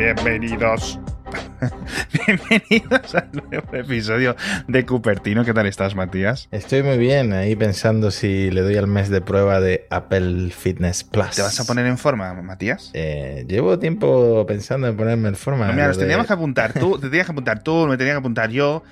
bienvenidos. 0.00 0.98
bienvenidos 2.26 3.14
al 3.14 3.28
nuevo 3.32 3.68
episodio 3.74 4.34
de 4.66 4.86
Cupertino. 4.86 5.44
¿Qué 5.44 5.52
tal 5.52 5.66
estás, 5.66 5.94
Matías? 5.94 6.48
Estoy 6.50 6.82
muy 6.82 6.96
bien, 6.96 7.34
ahí 7.34 7.54
pensando 7.54 8.10
si 8.10 8.50
le 8.50 8.62
doy 8.62 8.76
al 8.76 8.86
mes 8.86 9.10
de 9.10 9.20
prueba 9.20 9.60
de 9.60 9.86
Apple 9.90 10.52
Fitness 10.56 11.04
Plus. 11.04 11.36
¿Te 11.36 11.42
vas 11.42 11.60
a 11.60 11.66
poner 11.66 11.84
en 11.84 11.98
forma, 11.98 12.32
Matías? 12.32 12.90
Eh, 12.94 13.44
llevo 13.46 13.78
tiempo 13.78 14.46
pensando 14.46 14.88
en 14.88 14.96
ponerme 14.96 15.28
en 15.28 15.36
forma. 15.36 15.66
No, 15.66 15.74
mira, 15.74 15.88
nos 15.88 15.98
teníamos 15.98 16.26
que 16.26 16.32
apuntar 16.32 16.72
tú, 16.72 16.98
te 16.98 17.10
tenías 17.10 17.26
que 17.26 17.32
apuntar 17.32 17.62
tú, 17.62 17.86
me 17.86 17.98
tenía 17.98 18.14
que 18.14 18.20
apuntar 18.20 18.48
yo. 18.48 18.82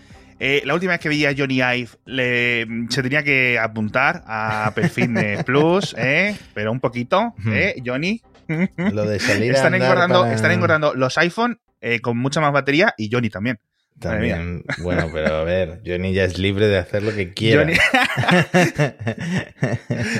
Eh, 0.41 0.61
la 0.67 0.75
última 0.75 0.93
vez 0.93 1.01
que 1.01 1.09
veía 1.09 1.31
a 1.31 1.35
Johnny 1.37 1.63
Ive 1.63 1.89
le, 2.05 2.67
se 2.91 3.03
tenía 3.03 3.23
que 3.23 3.59
apuntar 3.59 4.25
a 4.27 4.67
Apple 4.67 4.91
Fitness 4.91 5.43
Plus, 5.45 5.95
¿eh? 5.99 6.37
pero 6.53 6.71
un 6.71 6.81
poquito, 6.81 7.35
¿eh, 7.47 7.83
Johnny? 7.85 8.21
Lo 8.93 9.05
de 9.07 9.21
salir 9.21 9.53
están, 9.53 9.75
a 9.75 9.77
engordando, 9.77 10.23
para- 10.23 10.35
están 10.35 10.51
engordando 10.53 10.95
los 10.95 11.17
iPhone 11.19 11.61
eh, 11.81 12.01
con 12.01 12.17
mucha 12.19 12.41
más 12.41 12.53
batería 12.53 12.95
y 12.97 13.09
Johnny 13.13 13.31
también. 13.31 13.59
También, 14.01 14.63
bueno, 14.79 15.09
pero 15.13 15.39
a 15.39 15.43
ver, 15.43 15.81
Johnny 15.85 16.13
ya 16.15 16.23
es 16.23 16.39
libre 16.39 16.69
de 16.69 16.79
hacer 16.79 17.03
lo 17.03 17.13
que 17.13 17.31
quiera. 17.35 17.63
Johnny- 17.65 17.77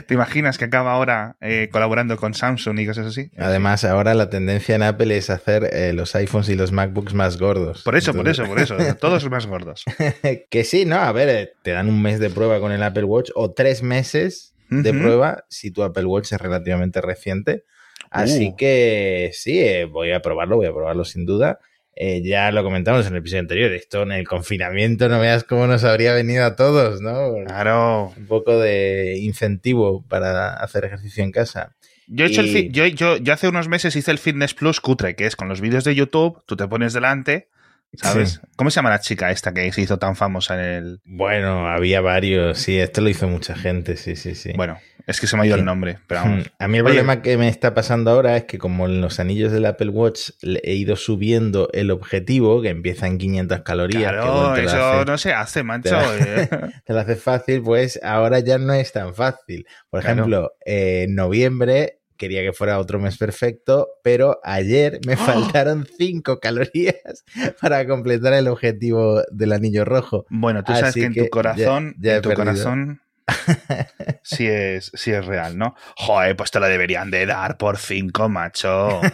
¿Te 0.07 0.15
imaginas 0.15 0.59
que 0.59 0.65
acaba 0.65 0.93
ahora 0.93 1.37
eh, 1.41 1.69
colaborando 1.71 2.17
con 2.17 2.35
Samsung 2.35 2.79
y 2.81 2.87
cosas 2.87 3.07
así? 3.07 3.31
Además, 3.39 3.85
ahora 3.85 4.15
la 4.15 4.31
tendencia 4.31 4.75
en 4.75 4.83
Apple 4.83 5.17
es 5.17 5.31
hacer 5.31 5.69
eh, 5.73 5.93
los 5.93 6.15
iPhones 6.17 6.49
y 6.49 6.57
los 6.57 6.73
MacBooks 6.73 7.15
más 7.15 7.39
gordos. 7.39 7.83
Por 7.85 7.97
eso, 7.97 8.13
por 8.15 8.29
eso, 8.29 8.45
por 8.47 8.59
eso. 8.61 8.77
Todos 9.01 9.29
más 9.31 9.47
gordos. 9.47 9.85
que 10.51 10.65
sí, 10.65 10.85
¿no? 10.85 10.97
A 10.97 11.13
ver, 11.13 11.29
eh, 11.29 11.53
te 11.63 11.71
dan 11.73 11.89
un 11.89 12.03
mes 12.03 12.19
de 12.21 12.31
prueba 12.31 12.61
con 12.61 12.73
el 12.73 12.83
Apple 12.83 13.05
Watch 13.05 13.31
o 13.35 13.53
tres 13.53 13.83
meses 13.83 14.55
de 14.71 14.93
prueba 14.93 15.45
si 15.49 15.71
tu 15.71 15.83
Apple 15.83 16.05
Watch 16.05 16.33
es 16.33 16.41
relativamente 16.41 17.01
reciente. 17.01 17.65
Así 18.11 18.49
Uh. 18.49 18.57
que 18.57 19.31
sí, 19.35 19.59
eh, 19.61 19.85
voy 19.85 20.13
a 20.13 20.21
probarlo, 20.21 20.57
voy 20.57 20.67
a 20.67 20.73
probarlo 20.73 21.05
sin 21.05 21.27
duda. 21.27 21.59
Eh, 22.01 22.23
ya 22.23 22.53
lo 22.53 22.63
comentamos 22.63 23.07
en 23.07 23.13
el 23.15 23.19
episodio 23.19 23.41
anterior, 23.41 23.73
esto 23.73 24.03
en 24.05 24.13
el 24.13 24.27
confinamiento 24.29 25.09
no 25.09 25.19
veas 25.19 25.43
cómo 25.43 25.67
nos 25.67 25.83
habría 25.83 26.15
venido 26.15 26.45
a 26.45 26.55
todos, 26.55 27.01
¿no? 27.01 27.35
Claro. 27.45 28.13
Un 28.17 28.27
poco 28.29 28.57
de 28.59 29.19
incentivo 29.21 30.05
para 30.09 30.55
hacer 30.55 30.85
ejercicio 30.85 31.25
en 31.25 31.33
casa. 31.33 31.75
Yo, 32.07 32.25
he 32.25 32.29
hecho 32.29 32.41
el 32.43 32.47
Y- 32.47 32.53
fi- 32.53 32.69
yo, 32.71 32.87
yo, 32.87 33.17
yo 33.17 33.33
hace 33.33 33.49
unos 33.49 33.69
meses 33.69 33.97
hice 33.97 34.13
el 34.13 34.19
Fitness 34.19 34.55
Plus 34.55 34.81
cutre, 34.81 35.17
que 35.17 35.27
es 35.27 35.35
con 35.35 35.49
los 35.49 35.61
vídeos 35.61 35.83
de 35.85 35.95
YouTube, 35.97 36.41
tú 36.47 36.57
te 36.57 36.69
pones 36.69 36.93
delante, 36.93 37.49
¿sabes? 37.95 38.33
Sí. 38.33 38.39
¿Cómo 38.57 38.71
se 38.71 38.77
llama 38.77 38.91
la 38.91 39.01
chica 39.01 39.31
esta 39.31 39.53
que 39.55 39.71
se 39.73 39.81
hizo 39.81 39.99
tan 39.99 40.17
famosa 40.17 40.55
en 40.55 40.61
el... 40.61 41.01
Bueno, 41.05 41.69
había 41.69 42.01
varios, 42.01 42.59
sí, 42.59 42.79
esto 42.79 43.01
lo 43.01 43.09
hizo 43.09 43.29
mucha 43.29 43.55
gente, 43.57 43.97
sí, 43.97 44.17
sí, 44.17 44.35
sí. 44.35 44.53
Bueno, 44.57 44.79
es 45.07 45.21
que 45.21 45.27
se 45.27 45.37
me 45.37 45.43
ha 45.43 45.47
ido 45.47 45.55
Sí. 45.57 45.61
el 45.61 45.65
nombre, 45.65 45.99
pero 46.07 46.21
vamos. 46.23 46.51
A 46.59 46.69
mí 46.69 46.79
el 46.79 46.85
Oye. 46.85 46.95
problema 46.95 47.23
que 47.23 47.37
me 47.39 47.49
está 47.49 47.73
pasando 47.75 48.11
ahora 48.11 48.37
es 48.37 48.45
que 48.45 48.59
como 48.59 48.87
en 48.87 49.01
los 49.01 49.21
anillos 49.21 49.53
del 49.53 49.65
Apple 49.67 49.89
Watch 49.91 50.31
he 50.43 50.75
ido 50.75 50.97
subiendo 50.97 51.71
el 51.73 51.91
objetivo, 51.91 52.61
que 52.63 52.69
empieza 52.69 53.07
en 53.07 53.17
500 53.19 53.61
calorías, 53.63 54.03
que 54.13 54.19
Claro, 54.19 54.33
bueno, 54.33 54.55
te, 54.55 54.63
lo 54.63 54.69
eso 54.69 54.85
hace, 54.85 55.05
no 55.11 55.19
se 55.19 55.33
hace, 55.33 55.63
mancho. 55.63 55.91
te 55.91 55.95
la- 55.97 56.17
eh. 56.43 56.49
te 56.85 56.93
lo 56.93 57.01
hace 57.01 57.17
fácil, 57.17 57.63
pues 57.63 57.99
ahora 58.03 58.41
ya 58.41 58.59
no 58.59 58.73
es 58.75 58.93
tan 58.93 59.15
fácil. 59.15 59.67
Por 59.89 60.01
Claro. 60.03 60.15
ejemplo, 60.15 60.53
eh, 60.67 61.05
en 61.09 61.15
noviembre 61.15 61.98
quería 62.19 62.43
que 62.43 62.53
fuera 62.53 62.79
otro 62.79 62.99
mes 62.99 63.17
perfecto, 63.17 63.89
pero 64.03 64.39
ayer 64.45 65.01
me 65.07 65.15
¡Oh! 65.15 65.17
faltaron 65.17 65.87
5 65.97 66.39
calorías 66.41 67.25
para 67.63 67.87
completar 67.87 68.35
el 68.35 68.49
objetivo 68.49 69.23
del 69.31 69.53
anillo 69.53 69.85
rojo. 69.87 70.27
Bueno, 70.29 70.63
tú 70.65 70.73
sabes 70.73 70.91
Así 70.91 71.01
que 71.01 71.07
en 71.07 71.15
tu 71.15 71.29
corazón, 71.31 71.95
ya- 71.99 72.17
en 72.17 72.23
tu 72.23 72.29
perdido. 72.29 72.45
corazón, 72.45 73.01
sí 74.23 74.47
es, 74.47 74.91
sí 74.95 75.11
es 75.13 75.25
real, 75.25 75.57
¿no? 75.59 75.75
Joder, 75.97 76.35
pues 76.37 76.51
te 76.51 76.61
lo 76.61 76.67
deberían 76.67 77.11
de 77.11 77.27
dar 77.27 77.57
por 77.57 77.77
cinco, 77.79 78.29
macho. 78.29 79.01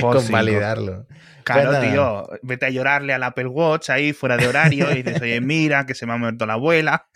Por 0.00 0.18
cinco. 0.18 0.28
Convalidarlo. 0.28 1.06
Claro, 1.44 1.80
tío, 1.80 2.28
vete 2.42 2.66
a 2.66 2.70
llorarle 2.70 3.14
al 3.14 3.22
Apple 3.22 3.46
Watch 3.46 3.88
ahí 3.88 4.12
fuera 4.12 4.36
de 4.36 4.46
horario 4.46 4.92
y 4.92 5.02
dices, 5.02 5.22
oye, 5.22 5.40
mira, 5.40 5.86
que 5.86 5.94
se 5.94 6.04
me 6.04 6.12
ha 6.12 6.16
muerto 6.18 6.44
la 6.44 6.52
abuela. 6.52 7.08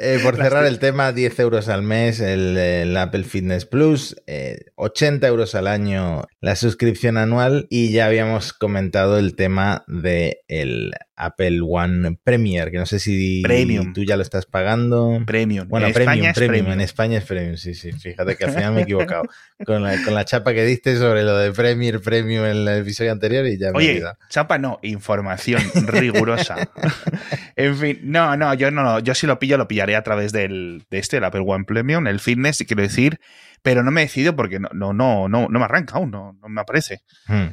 Eh, 0.00 0.18
por 0.22 0.36
cerrar 0.42 0.66
el 0.66 0.78
tema, 0.78 1.12
10 1.12 1.38
euros 1.40 1.68
al 1.68 1.82
mes 1.82 2.20
el, 2.20 2.56
el 2.56 2.96
Apple 2.96 3.24
Fitness 3.24 3.66
Plus, 3.66 4.16
eh, 4.26 4.58
80 4.76 5.26
euros 5.26 5.54
al 5.54 5.66
año 5.66 6.24
la 6.40 6.56
suscripción 6.56 7.16
anual 7.16 7.66
y 7.70 7.90
ya 7.90 8.06
habíamos 8.06 8.52
comentado 8.52 9.18
el 9.18 9.36
tema 9.36 9.84
de 9.88 10.42
el 10.48 10.92
Apple 11.16 11.60
One 11.62 12.18
Premier, 12.22 12.70
que 12.70 12.76
no 12.76 12.84
sé 12.86 12.98
si 12.98 13.42
Premium. 13.42 13.92
tú 13.94 14.04
ya 14.04 14.16
lo 14.16 14.22
estás 14.22 14.44
pagando. 14.46 15.22
Premium. 15.26 15.66
Bueno, 15.68 15.86
en 15.86 15.94
premium, 15.94 16.12
España 16.12 16.32
premium, 16.34 16.54
premium. 16.64 16.72
En 16.74 16.80
España 16.82 17.18
es 17.18 17.24
premium, 17.24 17.56
sí, 17.56 17.74
sí. 17.74 17.92
Fíjate 17.92 18.36
que 18.36 18.44
al 18.44 18.52
final 18.52 18.72
me 18.74 18.80
he 18.80 18.82
equivocado. 18.84 19.22
con, 19.64 19.82
la, 19.82 20.02
con 20.04 20.14
la 20.14 20.24
chapa 20.26 20.52
que 20.52 20.64
diste 20.64 20.96
sobre 20.96 21.22
lo 21.22 21.36
de 21.38 21.52
Premier, 21.52 22.00
premium 22.00 22.44
en 22.44 22.50
el 22.50 22.68
episodio 22.68 23.12
anterior 23.12 23.46
y 23.46 23.58
ya 23.58 23.72
me 23.72 23.72
he 23.72 23.76
Oye, 23.78 23.90
olvidado. 23.92 24.18
chapa 24.28 24.58
no, 24.58 24.78
información 24.82 25.62
rigurosa. 25.86 26.68
en 27.56 27.76
fin, 27.76 27.98
no, 28.02 28.36
no, 28.36 28.52
yo 28.54 28.70
no, 28.70 28.82
no, 28.82 28.98
yo 29.00 29.14
si 29.14 29.26
lo 29.26 29.38
pillo, 29.38 29.56
lo 29.56 29.68
pillaré 29.68 29.96
a 29.96 30.02
través 30.02 30.32
del, 30.32 30.84
de 30.90 30.98
este, 30.98 31.16
el 31.16 31.24
Apple 31.24 31.44
One 31.46 31.64
Premium, 31.64 32.06
el 32.06 32.20
Fitness, 32.20 32.62
quiero 32.66 32.82
decir, 32.82 33.20
pero 33.62 33.82
no 33.82 33.90
me 33.90 34.02
decido 34.02 34.36
porque 34.36 34.60
no, 34.60 34.68
no, 34.74 34.92
no, 34.92 35.28
no, 35.28 35.48
no 35.48 35.58
me 35.58 35.64
arranca 35.64 35.96
aún, 35.96 36.10
no, 36.10 36.36
no 36.40 36.48
me 36.48 36.60
aparece. 36.60 37.00
Hmm. 37.26 37.46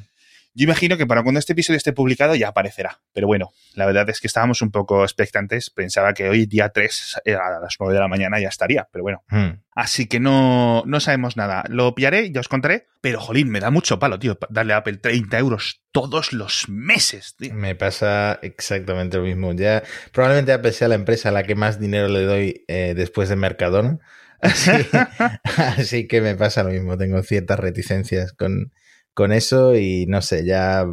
Yo 0.55 0.65
imagino 0.65 0.97
que 0.97 1.07
para 1.07 1.23
cuando 1.23 1.39
este 1.39 1.53
episodio 1.53 1.77
esté 1.77 1.93
publicado 1.93 2.35
ya 2.35 2.49
aparecerá. 2.49 2.99
Pero 3.11 3.25
bueno, 3.27 3.51
la 3.73 3.85
verdad 3.87 4.07
es 4.09 4.21
que 4.21 4.27
estábamos 4.27 4.61
un 4.61 4.69
poco 4.69 5.03
expectantes. 5.03 5.71
Pensaba 5.71 6.13
que 6.13 6.29
hoy, 6.29 6.45
día 6.45 6.69
3, 6.69 7.21
a 7.25 7.59
las 7.59 7.75
9 7.79 7.93
de 7.93 7.99
la 7.99 8.07
mañana, 8.07 8.39
ya 8.39 8.49
estaría. 8.49 8.87
Pero 8.91 9.01
bueno, 9.03 9.23
Hmm. 9.29 9.61
así 9.73 10.05
que 10.05 10.19
no, 10.19 10.83
no 10.85 10.99
sabemos 10.99 11.37
nada. 11.37 11.63
Lo 11.69 11.95
pillaré, 11.95 12.31
ya 12.31 12.39
os 12.39 12.47
contaré. 12.47 12.85
Pero 13.01 13.19
jolín, 13.19 13.49
me 13.49 13.59
da 13.59 13.71
mucho 13.71 13.97
palo, 13.97 14.19
tío, 14.19 14.37
darle 14.49 14.73
a 14.73 14.77
Apple 14.77 14.97
30 14.97 15.39
euros 15.39 15.81
todos 15.91 16.33
los 16.33 16.69
meses, 16.69 17.35
tío. 17.37 17.53
Me 17.53 17.73
pasa 17.75 18.37
exactamente 18.43 19.17
lo 19.17 19.23
mismo. 19.23 19.53
Ya 19.53 19.81
probablemente 20.11 20.53
Apple 20.53 20.71
sea 20.73 20.87
la 20.87 20.95
empresa 20.95 21.29
a 21.29 21.31
la 21.31 21.43
que 21.43 21.55
más 21.55 21.79
dinero 21.79 22.07
le 22.09 22.21
doy 22.23 22.63
eh, 22.67 22.93
después 22.95 23.27
de 23.29 23.35
Mercadona. 23.35 23.97
Así, 24.43 24.71
así 25.77 26.07
que 26.07 26.19
me 26.19 26.35
pasa 26.35 26.63
lo 26.63 26.69
mismo. 26.69 26.97
Tengo 26.97 27.23
ciertas 27.23 27.59
reticencias 27.59 28.33
con, 28.33 28.73
con 29.13 29.31
eso 29.31 29.75
y 29.75 30.05
no 30.07 30.21
sé, 30.21 30.45
ya 30.45 30.85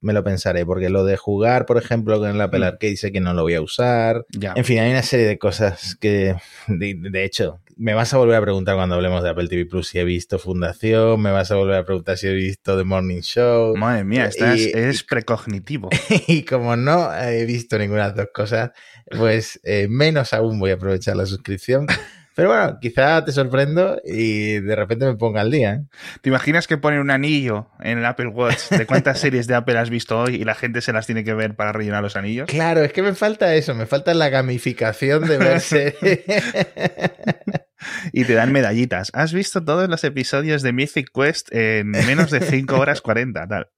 me 0.00 0.12
lo 0.12 0.22
pensaré. 0.22 0.66
Porque 0.66 0.90
lo 0.90 1.04
de 1.04 1.16
jugar, 1.16 1.64
por 1.66 1.78
ejemplo, 1.78 2.18
con 2.18 2.28
el 2.28 2.40
Apple. 2.40 2.64
Arcade 2.66 2.96
sé 2.96 3.10
que 3.12 3.20
no 3.20 3.32
lo 3.34 3.42
voy 3.42 3.54
a 3.54 3.60
usar. 3.62 4.26
Ya. 4.30 4.52
En 4.56 4.64
fin, 4.64 4.78
hay 4.80 4.90
una 4.90 5.02
serie 5.02 5.26
de 5.26 5.38
cosas 5.38 5.96
que, 6.00 6.34
de, 6.68 6.94
de 6.98 7.24
hecho, 7.24 7.60
me 7.76 7.94
vas 7.94 8.14
a 8.14 8.18
volver 8.18 8.36
a 8.36 8.40
preguntar 8.42 8.76
cuando 8.76 8.94
hablemos 8.94 9.22
de 9.24 9.30
Apple 9.30 9.48
TV 9.48 9.66
Plus 9.66 9.88
si 9.88 9.98
he 9.98 10.04
visto 10.04 10.38
Fundación, 10.38 11.20
me 11.20 11.32
vas 11.32 11.50
a 11.50 11.56
volver 11.56 11.76
a 11.76 11.84
preguntar 11.84 12.16
si 12.18 12.28
he 12.28 12.32
visto 12.32 12.76
The 12.78 12.84
Morning 12.84 13.20
Show. 13.22 13.76
Madre 13.76 14.04
mía, 14.04 14.26
estás, 14.26 14.58
Y- 14.60 14.70
eres 14.74 15.02
precognitivo. 15.02 15.88
Y 16.28 16.44
como 16.44 16.76
no 16.76 17.12
he 17.16 17.44
visto 17.46 17.76
ninguna 17.78 18.02
de 18.02 18.08
las 18.08 18.16
dos 18.16 18.28
cosas, 18.32 18.70
pues 19.10 19.58
eh, 19.64 19.86
menos 19.90 20.32
aún 20.34 20.58
voy 20.60 20.70
a 20.70 20.74
aprovechar 20.74 21.16
la 21.16 21.26
suscripción. 21.26 21.86
Pero 22.34 22.48
bueno, 22.48 22.78
quizá 22.80 23.24
te 23.24 23.32
sorprendo 23.32 24.00
y 24.04 24.60
de 24.60 24.74
repente 24.74 25.06
me 25.06 25.14
ponga 25.14 25.40
al 25.40 25.50
día. 25.50 25.74
¿eh? 25.74 25.84
¿Te 26.20 26.30
imaginas 26.30 26.66
que 26.66 26.76
ponen 26.76 27.00
un 27.00 27.10
anillo 27.10 27.68
en 27.80 27.98
el 27.98 28.04
Apple 28.04 28.28
Watch 28.28 28.70
de 28.70 28.86
cuántas 28.86 29.18
series 29.20 29.46
de 29.46 29.54
Apple 29.54 29.78
has 29.78 29.90
visto 29.90 30.18
hoy 30.18 30.36
y 30.36 30.44
la 30.44 30.54
gente 30.54 30.80
se 30.80 30.92
las 30.92 31.06
tiene 31.06 31.22
que 31.22 31.34
ver 31.34 31.54
para 31.54 31.72
rellenar 31.72 32.02
los 32.02 32.16
anillos? 32.16 32.48
Claro, 32.48 32.82
es 32.82 32.92
que 32.92 33.02
me 33.02 33.14
falta 33.14 33.54
eso, 33.54 33.74
me 33.74 33.86
falta 33.86 34.14
la 34.14 34.28
gamificación 34.28 35.26
de 35.28 35.38
verse. 35.38 35.94
Y 38.12 38.24
te 38.24 38.34
dan 38.34 38.52
medallitas. 38.52 39.10
¿Has 39.12 39.34
visto 39.34 39.62
todos 39.62 39.88
los 39.88 40.02
episodios 40.04 40.62
de 40.62 40.72
Mythic 40.72 41.10
Quest 41.12 41.48
en 41.52 41.90
menos 41.90 42.30
de 42.30 42.40
5 42.40 42.78
horas 42.78 43.02
40? 43.02 43.46
Tal. 43.46 43.68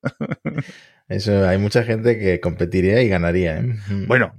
eso, 1.09 1.47
hay 1.47 1.59
mucha 1.59 1.83
gente 1.83 2.19
que 2.19 2.39
competiría 2.39 3.03
y 3.03 3.09
ganaría. 3.09 3.59
¿eh? 3.59 3.77
Bueno, 4.07 4.35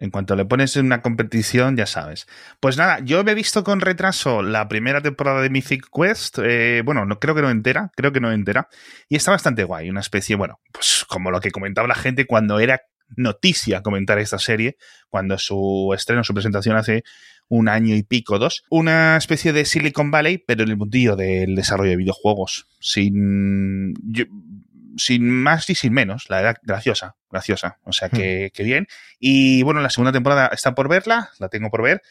en 0.00 0.10
cuanto 0.10 0.34
le 0.34 0.44
pones 0.46 0.76
en 0.76 0.86
una 0.86 1.02
competición, 1.02 1.76
ya 1.76 1.86
sabes. 1.86 2.26
Pues 2.58 2.76
nada, 2.76 2.98
yo 3.00 3.22
me 3.22 3.32
he 3.32 3.34
visto 3.34 3.62
con 3.62 3.80
retraso 3.80 4.42
la 4.42 4.66
primera 4.66 5.00
temporada 5.02 5.42
de 5.42 5.50
Mythic 5.50 5.86
Quest. 5.94 6.38
eh, 6.42 6.82
bueno, 6.84 7.04
no, 7.04 7.18
creo 7.20 7.34
que 7.34 7.42
no 7.42 7.50
entera, 7.50 7.92
creo 7.94 8.10
que 8.10 8.20
no 8.20 8.32
entera. 8.32 8.68
Y 9.08 9.16
está 9.16 9.30
bastante 9.30 9.62
guay. 9.64 9.90
Una 9.90 10.00
especie, 10.00 10.36
bueno, 10.36 10.58
pues 10.72 11.04
como 11.08 11.30
lo 11.30 11.40
que 11.40 11.50
comentaba 11.50 11.86
la 11.86 11.94
gente 11.94 12.26
cuando 12.26 12.58
era 12.58 12.80
noticia 13.16 13.82
comentar 13.82 14.18
esta 14.18 14.38
serie, 14.38 14.76
cuando 15.08 15.36
su 15.38 15.92
estreno, 15.94 16.24
su 16.24 16.32
presentación 16.32 16.76
hace 16.76 17.02
un 17.48 17.68
año 17.68 17.96
y 17.96 18.04
pico, 18.04 18.38
dos. 18.38 18.62
Una 18.70 19.16
especie 19.16 19.52
de 19.52 19.64
Silicon 19.64 20.12
Valley, 20.12 20.38
pero 20.38 20.62
en 20.62 20.70
el 20.70 20.76
mundillo 20.76 21.16
del 21.16 21.56
desarrollo 21.56 21.90
de 21.90 21.96
videojuegos. 21.96 22.68
Sin. 22.78 23.92
yo- 24.04 24.24
sin 25.04 25.28
más 25.28 25.68
y 25.70 25.74
sin 25.74 25.92
menos, 25.92 26.26
la 26.28 26.36
verdad, 26.36 26.56
graciosa, 26.62 27.16
graciosa. 27.30 27.78
O 27.84 27.92
sea 27.92 28.08
que, 28.08 28.50
que 28.54 28.62
bien. 28.62 28.86
Y 29.18 29.62
bueno, 29.62 29.80
la 29.80 29.90
segunda 29.90 30.12
temporada 30.12 30.48
está 30.52 30.74
por 30.74 30.88
verla, 30.88 31.30
la 31.38 31.48
tengo 31.48 31.70
por 31.70 31.82
ver. 31.82 32.02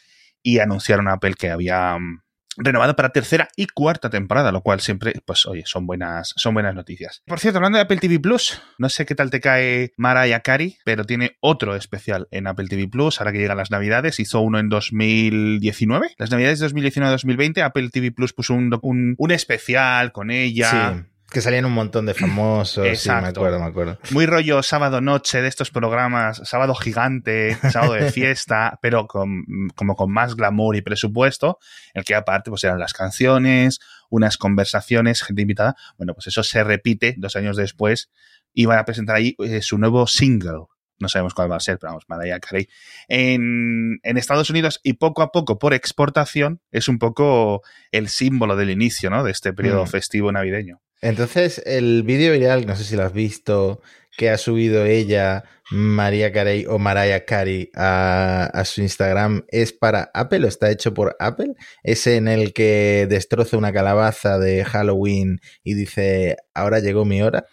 Y 0.42 0.58
anunciaron 0.58 1.08
a 1.08 1.14
Apple 1.14 1.34
que 1.34 1.50
había 1.50 1.98
mm, 1.98 2.22
renovado 2.56 2.96
para 2.96 3.10
tercera 3.10 3.48
y 3.56 3.66
cuarta 3.66 4.10
temporada, 4.10 4.52
lo 4.52 4.62
cual 4.62 4.80
siempre, 4.80 5.14
pues 5.24 5.46
oye, 5.46 5.62
son 5.66 5.86
buenas, 5.86 6.32
son 6.36 6.54
buenas 6.54 6.74
noticias. 6.74 7.22
Por 7.26 7.38
cierto, 7.40 7.58
hablando 7.58 7.76
de 7.76 7.82
Apple 7.82 7.98
TV 7.98 8.18
Plus, 8.20 8.60
no 8.78 8.88
sé 8.88 9.06
qué 9.06 9.14
tal 9.14 9.30
te 9.30 9.40
cae 9.40 9.92
Mariah 9.96 10.40
Carey, 10.40 10.78
pero 10.84 11.04
tiene 11.04 11.36
otro 11.40 11.76
especial 11.76 12.28
en 12.30 12.46
Apple 12.46 12.66
TV 12.68 12.88
Plus, 12.88 13.20
ahora 13.20 13.32
que 13.32 13.38
llegan 13.38 13.56
las 13.56 13.70
navidades, 13.70 14.20
hizo 14.20 14.40
uno 14.40 14.58
en 14.58 14.68
2019, 14.68 16.14
las 16.18 16.30
navidades 16.30 16.60
de 16.60 16.68
2019-2020, 16.68 17.62
Apple 17.62 17.88
TV 17.90 18.12
Plus 18.12 18.32
puso 18.32 18.54
un, 18.54 18.76
un, 18.82 19.14
un 19.16 19.30
especial 19.30 20.12
con 20.12 20.30
ella. 20.30 20.94
Sí. 20.94 21.09
Que 21.30 21.40
salían 21.40 21.64
un 21.64 21.72
montón 21.72 22.06
de 22.06 22.14
famosos. 22.14 22.84
Exacto. 22.84 23.20
Sí, 23.20 23.22
me 23.22 23.28
acuerdo, 23.28 23.60
me 23.60 23.66
acuerdo. 23.66 23.98
Muy 24.10 24.26
rollo 24.26 24.62
sábado 24.62 25.00
noche 25.00 25.40
de 25.40 25.48
estos 25.48 25.70
programas, 25.70 26.40
sábado 26.44 26.74
gigante, 26.74 27.56
sábado 27.70 27.92
de 27.92 28.10
fiesta, 28.12 28.78
pero 28.82 29.06
con, 29.06 29.44
como 29.76 29.94
con 29.94 30.12
más 30.12 30.34
glamour 30.34 30.76
y 30.76 30.82
presupuesto, 30.82 31.58
el 31.94 32.04
que 32.04 32.14
aparte 32.14 32.50
pues 32.50 32.64
eran 32.64 32.78
las 32.78 32.92
canciones, 32.92 33.78
unas 34.08 34.36
conversaciones, 34.36 35.22
gente 35.22 35.42
invitada. 35.42 35.76
Bueno, 35.96 36.14
pues 36.14 36.26
eso 36.26 36.42
se 36.42 36.64
repite 36.64 37.14
dos 37.16 37.36
años 37.36 37.56
después 37.56 38.10
y 38.52 38.66
van 38.66 38.78
a 38.78 38.84
presentar 38.84 39.16
ahí 39.16 39.36
eh, 39.38 39.62
su 39.62 39.78
nuevo 39.78 40.06
single, 40.08 40.66
no 41.00 41.08
sabemos 41.08 41.34
cuál 41.34 41.50
va 41.50 41.56
a 41.56 41.60
ser, 41.60 41.78
pero 41.78 41.92
vamos, 41.92 42.04
Mariah 42.08 42.40
Carey, 42.40 42.68
en, 43.08 44.00
en, 44.02 44.16
Estados 44.18 44.50
Unidos 44.50 44.80
y 44.82 44.94
poco 44.94 45.22
a 45.22 45.32
poco 45.32 45.58
por 45.58 45.72
exportación 45.72 46.60
es 46.70 46.88
un 46.88 46.98
poco 46.98 47.62
el 47.90 48.08
símbolo 48.08 48.54
del 48.54 48.70
inicio, 48.70 49.08
¿no? 49.08 49.24
De 49.24 49.30
este 49.30 49.52
periodo 49.54 49.84
mm. 49.84 49.88
festivo 49.88 50.30
navideño. 50.30 50.82
Entonces, 51.00 51.62
el 51.64 52.02
vídeo 52.02 52.32
viral, 52.32 52.66
no 52.66 52.76
sé 52.76 52.84
si 52.84 52.96
lo 52.96 53.04
has 53.04 53.12
visto, 53.12 53.80
que 54.16 54.28
ha 54.28 54.36
subido 54.36 54.84
ella, 54.84 55.44
María 55.70 56.32
Carey 56.32 56.66
o 56.66 56.78
Mariah 56.78 57.24
Carey 57.24 57.70
a, 57.74 58.62
su 58.64 58.82
Instagram, 58.82 59.44
¿es 59.48 59.72
para 59.72 60.10
Apple 60.12 60.44
o 60.44 60.48
está 60.48 60.70
hecho 60.70 60.92
por 60.92 61.16
Apple? 61.20 61.54
¿Es 61.82 62.06
en 62.06 62.28
el 62.28 62.52
que 62.52 63.06
destroza 63.08 63.56
una 63.56 63.72
calabaza 63.72 64.38
de 64.38 64.64
Halloween 64.64 65.40
y 65.62 65.74
dice, 65.74 66.36
ahora 66.54 66.80
llegó 66.80 67.04
mi 67.04 67.22
hora? 67.22 67.46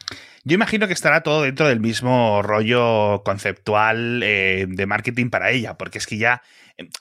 Yo 0.44 0.56
imagino 0.56 0.88
que 0.88 0.94
estará 0.94 1.24
todo 1.24 1.44
dentro 1.44 1.68
del 1.68 1.80
mismo 1.80 2.42
rollo 2.42 3.22
conceptual 3.24 4.22
eh, 4.24 4.66
de 4.68 4.86
marketing 4.86 5.30
para 5.30 5.52
ella, 5.52 5.78
porque 5.78 6.00
es 6.00 6.08
que 6.08 6.18
ya 6.18 6.42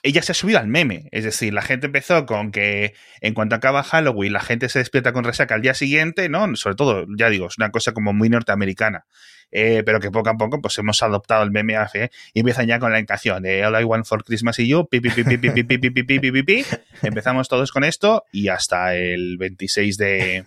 ella 0.03 0.21
se 0.21 0.31
ha 0.31 0.35
subido 0.35 0.59
al 0.59 0.67
meme. 0.67 1.07
Es 1.11 1.23
decir, 1.23 1.53
la 1.53 1.61
gente 1.61 1.87
empezó 1.87 2.25
con 2.25 2.51
que 2.51 2.93
en 3.21 3.33
cuanto 3.33 3.55
acaba 3.55 3.83
Halloween, 3.83 4.33
la 4.33 4.39
gente 4.39 4.69
se 4.69 4.79
despierta 4.79 5.13
con 5.13 5.23
resaca 5.23 5.55
al 5.55 5.61
día 5.61 5.73
siguiente, 5.73 6.29
¿no? 6.29 6.55
Sobre 6.55 6.75
todo, 6.75 7.05
ya 7.17 7.29
digo, 7.29 7.47
es 7.47 7.57
una 7.57 7.71
cosa 7.71 7.91
como 7.91 8.13
muy 8.13 8.29
norteamericana. 8.29 9.05
Eh, 9.49 9.83
pero 9.85 10.01
que 10.01 10.11
poco 10.11 10.29
a 10.29 10.35
poco 10.35 10.59
pues 10.61 10.77
hemos 10.77 11.01
adoptado 11.01 11.41
el 11.41 11.51
meme 11.51 11.77
AFE 11.77 12.11
y 12.33 12.39
empiezan 12.39 12.67
ya 12.67 12.79
con 12.79 12.91
la 12.91 13.01
canción 13.05 13.41
de 13.43 13.65
All 13.65 13.79
I 13.79 13.85
Want 13.85 14.05
for 14.05 14.25
Christmas 14.25 14.59
y 14.59 14.67
You, 14.67 14.89
pi, 14.89 14.99
pi, 14.99 15.09
pi, 15.09 15.23
pi, 15.23 15.37
pi, 15.37 15.63
pi, 15.63 15.63
pi, 15.77 16.03
pi, 16.03 16.19
pi, 16.19 16.43
pi, 16.43 16.65
Empezamos 17.01 17.47
todos 17.47 17.71
con 17.71 17.85
esto 17.85 18.25
y 18.33 18.49
hasta 18.49 18.93
el 18.95 19.37
26 19.37 19.97
de, 19.97 20.43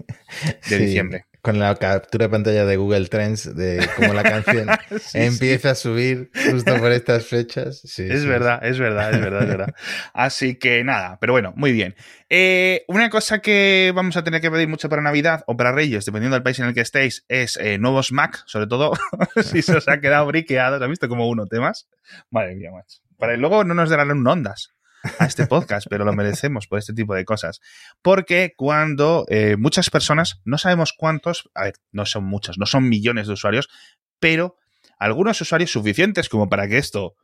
de 0.68 0.78
diciembre 0.78 1.29
con 1.42 1.58
la 1.58 1.74
captura 1.76 2.26
de 2.26 2.30
pantalla 2.30 2.64
de 2.64 2.76
Google 2.76 3.06
Trends 3.08 3.54
de 3.56 3.86
cómo 3.96 4.12
la 4.12 4.22
canción 4.22 4.68
empieza 5.14 5.70
a 5.70 5.74
subir 5.74 6.30
justo 6.34 6.76
por 6.78 6.92
estas 6.92 7.26
fechas. 7.26 7.82
es 7.84 8.24
verdad, 8.26 8.64
es 8.64 8.78
verdad, 8.78 9.14
es 9.14 9.20
verdad, 9.20 9.42
es 9.42 9.48
verdad. 9.56 9.74
Así 10.12 10.56
que 10.56 10.84
nada, 10.84 11.18
pero 11.20 11.32
bueno, 11.32 11.52
muy 11.56 11.72
bien. 11.72 11.94
Eh, 12.28 12.84
una 12.88 13.10
cosa 13.10 13.40
que 13.40 13.92
vamos 13.94 14.16
a 14.16 14.24
tener 14.24 14.40
que 14.40 14.50
pedir 14.50 14.68
mucho 14.68 14.88
para 14.88 15.02
Navidad 15.02 15.42
o 15.46 15.56
para 15.56 15.72
Reyes, 15.72 16.04
dependiendo 16.04 16.36
del 16.36 16.42
país 16.42 16.58
en 16.58 16.66
el 16.66 16.74
que 16.74 16.80
estéis, 16.80 17.24
es 17.28 17.56
eh, 17.56 17.78
nuevos 17.78 18.12
Mac, 18.12 18.42
sobre 18.46 18.66
todo 18.66 18.92
si 19.42 19.62
se 19.62 19.76
os 19.76 19.88
ha 19.88 20.00
quedado 20.00 20.26
briqueado. 20.26 20.82
¿Has 20.82 20.90
visto 20.90 21.08
como 21.08 21.28
uno 21.28 21.46
temas? 21.46 21.88
Madre 22.30 22.54
mía, 22.56 22.70
macho. 22.70 22.98
Para 23.18 23.36
luego 23.36 23.64
no 23.64 23.74
nos 23.74 23.90
darán 23.90 24.10
un 24.10 24.26
ondas 24.26 24.72
a 25.18 25.26
este 25.26 25.46
podcast, 25.46 25.86
pero 25.88 26.04
lo 26.04 26.12
merecemos 26.12 26.66
por 26.66 26.78
este 26.78 26.92
tipo 26.92 27.14
de 27.14 27.24
cosas. 27.24 27.60
Porque 28.02 28.52
cuando 28.56 29.24
eh, 29.28 29.56
muchas 29.58 29.90
personas, 29.90 30.40
no 30.44 30.58
sabemos 30.58 30.92
cuántos, 30.96 31.50
a 31.54 31.64
ver, 31.64 31.74
no 31.92 32.06
son 32.06 32.24
muchos, 32.24 32.58
no 32.58 32.66
son 32.66 32.88
millones 32.88 33.26
de 33.26 33.34
usuarios, 33.34 33.68
pero 34.18 34.56
algunos 34.98 35.40
usuarios 35.40 35.70
suficientes 35.70 36.28
como 36.28 36.48
para 36.48 36.68
que 36.68 36.78
esto 36.78 37.14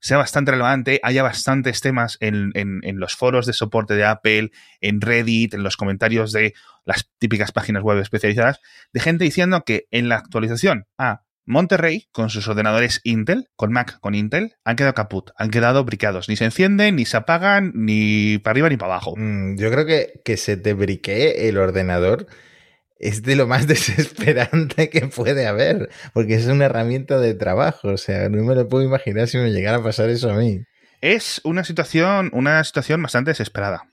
sea 0.00 0.18
bastante 0.18 0.50
relevante, 0.50 1.00
haya 1.02 1.22
bastantes 1.22 1.80
temas 1.80 2.18
en, 2.20 2.52
en, 2.54 3.00
los 3.00 3.16
foros 3.16 3.46
de 3.46 3.54
soporte 3.54 3.94
de 3.94 4.04
Apple, 4.04 4.50
en 4.82 5.00
Reddit, 5.00 5.54
en 5.54 5.62
los 5.62 5.78
comentarios 5.78 6.30
de 6.30 6.52
las 6.84 7.10
típicas 7.18 7.52
páginas 7.52 7.82
web 7.82 7.98
especializadas, 7.98 8.60
de 8.92 9.00
gente 9.00 9.24
diciendo 9.24 9.64
que 9.64 9.86
en 9.90 10.10
la 10.10 10.16
actualización 10.16 10.86
a 10.98 11.22
Monterrey, 11.46 12.08
con 12.12 12.30
sus 12.30 12.48
ordenadores 12.48 13.00
Intel, 13.04 13.48
con 13.56 13.72
Mac 13.72 13.98
con 14.00 14.14
Intel, 14.14 14.54
han 14.64 14.76
quedado 14.76 14.94
caput, 14.94 15.30
han 15.36 15.50
quedado 15.50 15.84
bricados. 15.84 16.28
Ni 16.28 16.36
se 16.36 16.44
encienden, 16.44 16.96
ni 16.96 17.04
se 17.04 17.16
apagan, 17.16 17.72
ni 17.74 18.38
para 18.38 18.52
arriba 18.52 18.68
ni 18.68 18.76
para 18.76 18.94
abajo. 18.94 19.14
Mm, 19.16 19.56
yo 19.58 19.70
creo 19.70 19.86
que, 19.86 20.20
que 20.24 20.36
se 20.36 20.56
te 20.56 20.74
briquee 20.74 21.48
el 21.48 21.58
ordenador 21.58 22.26
es 22.98 23.22
de 23.22 23.36
lo 23.36 23.46
más 23.46 23.66
desesperante 23.68 24.88
que 24.88 25.06
puede 25.06 25.46
haber, 25.46 25.90
porque 26.12 26.34
es 26.34 26.46
una 26.46 26.66
herramienta 26.66 27.18
de 27.18 27.34
trabajo. 27.34 27.88
O 27.88 27.98
sea, 27.98 28.28
no 28.28 28.42
me 28.42 28.54
lo 28.54 28.68
puedo 28.68 28.84
imaginar 28.84 29.28
si 29.28 29.38
me 29.38 29.50
llegara 29.50 29.78
a 29.78 29.82
pasar 29.82 30.08
eso 30.08 30.30
a 30.30 30.36
mí. 30.36 30.60
Es 31.00 31.40
una 31.44 31.64
situación, 31.64 32.30
una 32.32 32.64
situación 32.64 33.02
bastante 33.02 33.32
desesperada. 33.32 33.84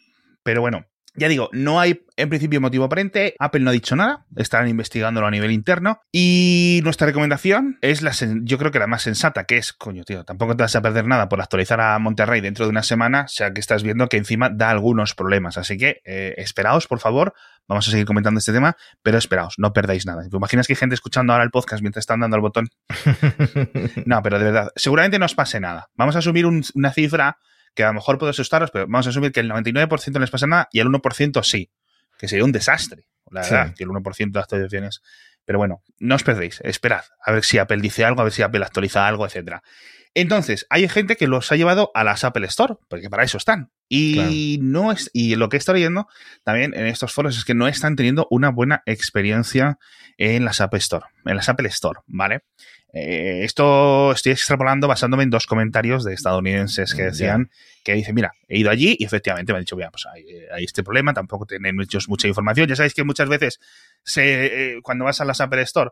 Pero 0.43 0.61
bueno, 0.61 0.85
ya 1.13 1.27
digo, 1.27 1.49
no 1.51 1.79
hay 1.79 2.05
en 2.15 2.29
principio 2.29 2.61
motivo 2.61 2.85
aparente. 2.85 3.35
Apple 3.39 3.61
no 3.61 3.69
ha 3.69 3.73
dicho 3.73 3.95
nada, 3.95 4.25
estarán 4.35 4.69
investigándolo 4.69 5.27
a 5.27 5.31
nivel 5.31 5.51
interno. 5.51 5.99
Y 6.11 6.79
nuestra 6.83 7.07
recomendación 7.07 7.77
es 7.81 8.01
la, 8.01 8.11
yo 8.43 8.57
creo 8.57 8.71
que 8.71 8.79
la 8.79 8.87
más 8.87 9.01
sensata, 9.01 9.43
que 9.45 9.57
es, 9.57 9.73
coño, 9.73 10.03
tío, 10.03 10.23
tampoco 10.23 10.55
te 10.55 10.63
vas 10.63 10.75
a 10.75 10.81
perder 10.81 11.07
nada 11.07 11.27
por 11.27 11.41
actualizar 11.41 11.81
a 11.81 11.99
Monterrey 11.99 12.39
dentro 12.41 12.65
de 12.65 12.69
una 12.69 12.83
semana, 12.83 13.25
ya 13.27 13.53
que 13.53 13.59
estás 13.59 13.83
viendo 13.83 14.07
que 14.07 14.17
encima 14.17 14.49
da 14.49 14.69
algunos 14.69 15.13
problemas. 15.13 15.57
Así 15.57 15.77
que 15.77 16.01
eh, 16.05 16.35
esperaos, 16.37 16.87
por 16.87 16.99
favor. 16.99 17.33
Vamos 17.67 17.87
a 17.87 17.91
seguir 17.91 18.05
comentando 18.05 18.39
este 18.39 18.51
tema, 18.51 18.75
pero 19.01 19.17
esperaos, 19.17 19.55
no 19.57 19.71
perdáis 19.71 20.05
nada. 20.05 20.27
¿Te 20.27 20.35
imaginas 20.35 20.67
que 20.67 20.73
hay 20.73 20.77
gente 20.77 20.95
escuchando 20.95 21.33
ahora 21.33 21.43
el 21.43 21.51
podcast 21.51 21.81
mientras 21.81 22.03
están 22.03 22.19
dando 22.19 22.35
al 22.35 22.41
botón? 22.41 22.69
no, 24.05 24.21
pero 24.21 24.39
de 24.39 24.45
verdad, 24.45 24.71
seguramente 24.75 25.19
no 25.19 25.25
os 25.25 25.35
pase 25.35 25.59
nada. 25.59 25.89
Vamos 25.95 26.15
a 26.15 26.19
asumir 26.19 26.45
una 26.45 26.91
cifra 26.91 27.37
que 27.73 27.83
a 27.83 27.87
lo 27.87 27.93
mejor 27.93 28.17
puede 28.17 28.31
asustaros, 28.31 28.71
pero 28.71 28.85
vamos 28.87 29.07
a 29.07 29.09
asumir 29.11 29.31
que 29.31 29.39
el 29.39 29.49
99% 29.49 30.11
no 30.13 30.19
les 30.19 30.29
pasa 30.29 30.47
nada 30.47 30.69
y 30.71 30.79
el 30.79 30.87
1% 30.87 31.43
sí, 31.43 31.71
que 32.17 32.27
sería 32.27 32.45
un 32.45 32.51
desastre, 32.51 33.07
la 33.29 33.41
verdad, 33.41 33.73
que 33.75 33.83
el 33.83 33.89
1% 33.89 34.31
de 34.31 34.39
actualizaciones. 34.39 35.01
Pero 35.45 35.57
bueno, 35.57 35.81
no 35.99 36.15
os 36.15 36.23
perdéis, 36.23 36.61
esperad, 36.63 37.03
a 37.25 37.31
ver 37.31 37.43
si 37.43 37.57
Apple 37.57 37.81
dice 37.81 38.05
algo, 38.05 38.21
a 38.21 38.25
ver 38.25 38.33
si 38.33 38.41
Apple 38.41 38.63
actualiza 38.63 39.07
algo, 39.07 39.25
etcétera. 39.25 39.63
Entonces, 40.13 40.65
hay 40.69 40.87
gente 40.89 41.15
que 41.15 41.27
los 41.27 41.51
ha 41.51 41.55
llevado 41.55 41.91
a 41.93 42.03
las 42.03 42.23
Apple 42.23 42.45
Store, 42.47 42.75
porque 42.89 43.09
para 43.09 43.23
eso 43.23 43.37
están. 43.37 43.71
Y 43.87 44.59
no 44.61 44.91
es, 44.91 45.09
y 45.13 45.35
lo 45.35 45.49
que 45.49 45.57
he 45.57 45.59
estado 45.59 45.75
leyendo 45.75 46.07
también 46.43 46.73
en 46.73 46.85
estos 46.85 47.11
foros 47.13 47.37
es 47.37 47.43
que 47.43 47.53
no 47.53 47.67
están 47.67 47.95
teniendo 47.95 48.27
una 48.29 48.49
buena 48.49 48.83
experiencia 48.85 49.79
en 50.17 50.45
las 50.45 50.61
Apple 50.61 50.79
Store, 50.79 51.05
en 51.25 51.35
las 51.35 51.49
Apple 51.49 51.67
Store, 51.67 51.99
¿vale? 52.07 52.43
Eh, 52.93 53.41
esto 53.43 54.11
estoy 54.11 54.33
extrapolando 54.33 54.87
basándome 54.87 55.23
en 55.23 55.29
dos 55.29 55.47
comentarios 55.47 56.03
de 56.03 56.13
estadounidenses 56.13 56.93
que 56.93 57.03
decían 57.03 57.49
que 57.83 57.93
dicen, 57.93 58.15
mira, 58.15 58.33
he 58.49 58.59
ido 58.59 58.69
allí 58.69 58.97
y 58.99 59.05
efectivamente 59.05 59.53
me 59.53 59.57
han 59.57 59.63
dicho, 59.63 59.77
mira, 59.77 59.91
pues 59.91 60.05
hay, 60.07 60.63
este 60.63 60.83
problema, 60.83 61.13
tampoco 61.13 61.45
tienen 61.45 61.75
muchos, 61.75 62.09
mucha 62.09 62.27
información. 62.27 62.67
Ya 62.67 62.75
sabéis 62.75 62.93
que 62.93 63.03
muchas 63.03 63.29
veces 63.29 63.59
se, 64.03 64.75
eh, 64.75 64.81
cuando 64.83 65.05
vas 65.05 65.21
a 65.21 65.25
las 65.25 65.39
Apple 65.39 65.61
Store 65.61 65.91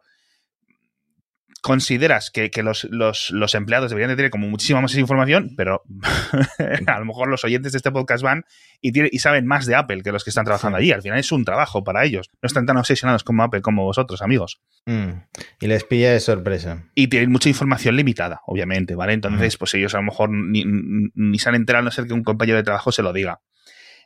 consideras 1.61 2.31
que, 2.31 2.49
los, 2.63 2.85
los, 2.89 3.55
empleados 3.55 3.89
deberían 3.89 4.09
de 4.09 4.15
tener 4.15 4.31
como 4.31 4.47
muchísima 4.47 4.81
más 4.81 4.95
información, 4.95 5.53
pero 5.57 5.83
a 6.87 6.99
lo 6.99 7.05
mejor 7.05 7.29
los 7.29 7.43
oyentes 7.43 7.71
de 7.71 7.77
este 7.77 7.91
podcast 7.91 8.23
van 8.23 8.45
y, 8.81 9.15
y 9.15 9.19
saben 9.19 9.45
más 9.45 9.65
de 9.65 9.75
Apple 9.75 10.01
que 10.01 10.11
los 10.11 10.23
que 10.23 10.29
están 10.29 10.45
trabajando 10.45 10.77
allí. 10.77 10.91
Al 10.91 11.01
final 11.01 11.19
es 11.19 11.31
un 11.31 11.45
trabajo 11.45 11.83
para 11.83 12.05
ellos. 12.05 12.29
No 12.41 12.47
están 12.47 12.65
tan 12.65 12.77
obsesionados 12.77 13.23
como 13.23 13.43
Apple 13.43 13.61
como 13.61 13.83
vosotros, 13.83 14.21
amigos. 14.21 14.61
Mm. 14.85 15.09
Y 15.59 15.67
les 15.67 15.83
pilla 15.83 16.11
de 16.11 16.19
sorpresa. 16.19 16.85
Y 16.95 17.07
tienen 17.07 17.31
mucha 17.31 17.49
información 17.49 17.95
limitada, 17.95 18.41
obviamente, 18.45 18.95
¿vale? 18.95 19.13
Entonces, 19.13 19.57
pues 19.57 19.73
ellos 19.73 19.93
a 19.93 19.97
lo 19.97 20.03
mejor 20.03 20.29
ni, 20.31 20.63
ni 20.65 21.39
se 21.39 21.49
han 21.49 21.55
enterado, 21.55 21.81
a 21.81 21.85
no 21.85 21.91
ser 21.91 22.07
que 22.07 22.13
un 22.13 22.23
compañero 22.23 22.57
de 22.57 22.63
trabajo 22.63 22.91
se 22.91 23.03
lo 23.03 23.13
diga. 23.13 23.41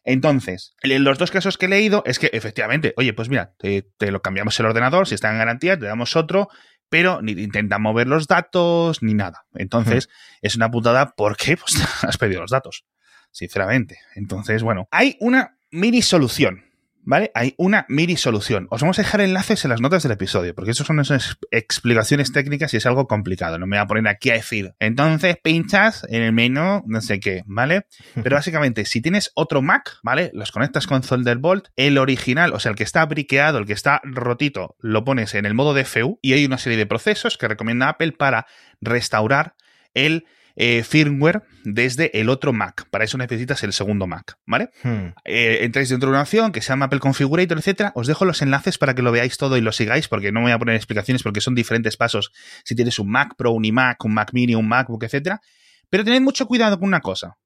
Entonces, 0.06 0.76
en 0.82 1.04
los 1.04 1.18
dos 1.18 1.32
casos 1.32 1.58
que 1.58 1.68
he 1.68 1.70
leído 1.70 2.04
es 2.06 2.20
que 2.20 2.30
efectivamente, 2.34 2.94
oye, 2.98 3.14
pues 3.14 3.30
mira, 3.30 3.54
te, 3.58 3.88
te, 3.98 4.12
lo 4.12 4.22
cambiamos 4.22 4.60
el 4.60 4.66
ordenador, 4.66 5.08
si 5.08 5.16
está 5.16 5.32
en 5.32 5.38
garantía, 5.38 5.80
te 5.80 5.86
damos 5.86 6.18
otro 6.18 6.50
pero 6.90 7.22
ni 7.22 7.32
intenta 7.34 7.80
mover 7.80 8.08
los 8.08 8.28
datos 8.28 9.02
ni 9.02 9.14
nada. 9.14 9.46
Entonces, 9.56 10.10
es 10.42 10.56
una 10.56 10.70
putada 10.70 11.14
porque 11.16 11.58
pues, 11.58 11.76
has 12.04 12.18
pedido 12.18 12.42
los 12.42 12.52
datos, 12.52 12.86
sinceramente. 13.32 14.00
Entonces, 14.16 14.64
bueno, 14.64 14.88
hay 14.92 15.18
una 15.20 15.58
mini 15.72 16.02
solución 16.02 16.66
¿Vale? 17.06 17.32
Hay 17.36 17.54
una 17.58 17.86
mini 17.90 18.16
solución. 18.16 18.68
Os 18.70 18.82
vamos 18.82 18.98
a 18.98 19.02
dejar 19.02 19.22
enlaces 19.22 19.66
en 19.66 19.70
las 19.70 19.82
notas 19.82 20.04
del 20.04 20.14
episodio, 20.14 20.56
porque 20.56 20.72
eso 20.72 20.86
son 20.86 21.00
esas 21.00 21.38
explicaciones 21.52 22.32
técnicas 22.32 22.74
y 22.74 22.78
es 22.78 22.86
algo 22.86 23.08
complicado. 23.08 23.60
No 23.60 23.68
me 23.68 23.78
voy 23.78 23.84
a 23.84 23.88
poner 23.88 24.08
aquí 24.08 24.30
a 24.30 24.36
decir. 24.36 24.74
Entonces 24.80 25.38
pinchas 25.44 26.06
en 26.10 26.22
el 26.22 26.32
menú, 26.32 26.84
no 26.86 27.02
sé 27.02 27.20
qué, 27.20 27.44
¿vale? 27.46 27.88
Pero 28.22 28.36
básicamente, 28.38 28.86
si 28.86 29.02
tienes 29.02 29.32
otro 29.36 29.62
Mac, 29.62 29.98
¿vale? 30.02 30.32
Los 30.34 30.52
conectas 30.52 30.88
con 30.88 31.02
Thunderbolt, 31.02 31.68
el 31.76 31.98
original, 31.98 32.54
o 32.54 32.60
sea, 32.60 32.72
el 32.72 32.78
que 32.78 32.84
está 32.84 33.06
briqueado, 33.06 33.58
el 33.58 33.66
que 33.66 33.74
está 33.74 34.02
rotito, 34.04 34.76
lo 34.80 35.04
pones 35.04 35.36
en 35.36 35.46
el 35.46 35.54
modo 35.54 35.74
DFU 35.74 36.20
y 36.22 36.34
hay 36.34 36.46
una 36.46 36.58
serie 36.58 36.78
de 36.78 36.86
procesos 36.86 37.38
que 37.38 37.48
recomienda 37.48 37.90
Apple 37.90 38.14
para 38.14 38.48
restaurar 38.82 39.56
el 39.94 40.26
eh, 40.56 40.84
firmware 40.84 41.44
desde 41.64 42.20
el 42.20 42.30
otro 42.30 42.54
Mac. 42.54 42.88
Para 42.90 43.06
eso 43.06 43.18
necesitas 43.18 43.64
el 43.64 43.74
segundo 43.74 44.08
Mac, 44.08 44.38
¿vale? 44.46 44.70
Hmm. 44.84 45.14
Eh, 45.26 45.60
entráis 45.62 45.90
dentro 45.90 46.10
de 46.10 46.14
una 46.14 46.22
opción 46.22 46.52
que 46.52 46.62
se 46.62 46.70
llama 46.70 46.86
Apple 46.86 47.00
Configurator, 47.00 47.58
etcétera. 47.58 47.92
Os 47.96 48.08
dejo 48.08 48.26
los 48.26 48.42
enlaces 48.42 48.78
para 48.78 48.94
que 48.94 49.02
lo 49.02 49.12
veáis 49.12 49.38
todo 49.38 49.58
y 49.58 49.62
lo 49.62 49.72
sigáis, 49.72 50.08
porque 50.08 50.32
no 50.32 50.40
me 50.40 50.46
voy 50.46 50.52
a 50.54 50.60
poner 50.60 50.76
explicaciones 50.76 51.24
porque 51.24 51.42
son 51.42 51.56
diferentes 51.56 51.98
pasos. 51.98 52.32
Si 52.64 52.76
tienes 52.76 53.00
un 53.00 53.10
Mac 53.10 53.36
Pro, 53.38 53.52
un 53.52 53.66
iMac, 53.66 54.04
un 54.06 54.14
Mac 54.14 54.32
Mini, 54.34 54.56
un 54.56 54.68
MacBook, 54.68 55.04
etcétera. 55.04 55.42
Pero 55.90 56.04
tened 56.04 56.22
mucho 56.22 56.48
cuidado 56.48 56.80
con 56.80 56.88
una 56.88 57.02
cosa. 57.02 57.38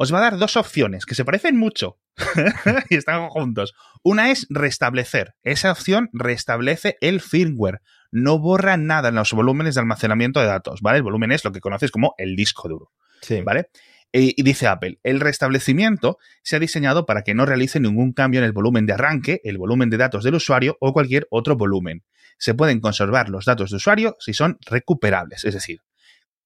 Os 0.00 0.14
va 0.14 0.18
a 0.18 0.22
dar 0.22 0.38
dos 0.38 0.56
opciones 0.56 1.04
que 1.06 1.16
se 1.16 1.24
parecen 1.24 1.56
mucho 1.56 1.98
y 2.88 2.94
están 2.96 3.28
juntos. 3.30 3.74
Una 4.04 4.30
es 4.30 4.46
restablecer. 4.48 5.34
Esa 5.42 5.72
opción 5.72 6.08
restablece 6.12 6.96
el 7.00 7.20
firmware. 7.20 7.80
No 8.12 8.38
borra 8.38 8.76
nada 8.76 9.08
en 9.08 9.16
los 9.16 9.32
volúmenes 9.32 9.74
de 9.74 9.80
almacenamiento 9.80 10.38
de 10.38 10.46
datos, 10.46 10.82
¿vale? 10.82 10.98
El 10.98 11.02
volumen 11.02 11.32
es 11.32 11.44
lo 11.44 11.50
que 11.50 11.60
conoces 11.60 11.90
como 11.90 12.14
el 12.16 12.36
disco 12.36 12.68
duro, 12.68 12.92
Sí. 13.22 13.42
¿vale? 13.42 13.70
Y 14.12 14.40
dice 14.42 14.68
Apple, 14.68 15.00
el 15.02 15.20
restablecimiento 15.20 16.16
se 16.42 16.56
ha 16.56 16.60
diseñado 16.60 17.04
para 17.04 17.22
que 17.22 17.34
no 17.34 17.44
realice 17.44 17.80
ningún 17.80 18.12
cambio 18.12 18.38
en 18.40 18.46
el 18.46 18.52
volumen 18.52 18.86
de 18.86 18.92
arranque, 18.94 19.40
el 19.42 19.58
volumen 19.58 19.90
de 19.90 19.96
datos 19.96 20.22
del 20.22 20.36
usuario 20.36 20.78
o 20.80 20.92
cualquier 20.92 21.26
otro 21.30 21.56
volumen. 21.56 22.04
Se 22.38 22.54
pueden 22.54 22.80
conservar 22.80 23.28
los 23.30 23.44
datos 23.44 23.70
de 23.70 23.76
usuario 23.76 24.16
si 24.20 24.32
son 24.32 24.58
recuperables, 24.64 25.44
es 25.44 25.54
decir, 25.54 25.82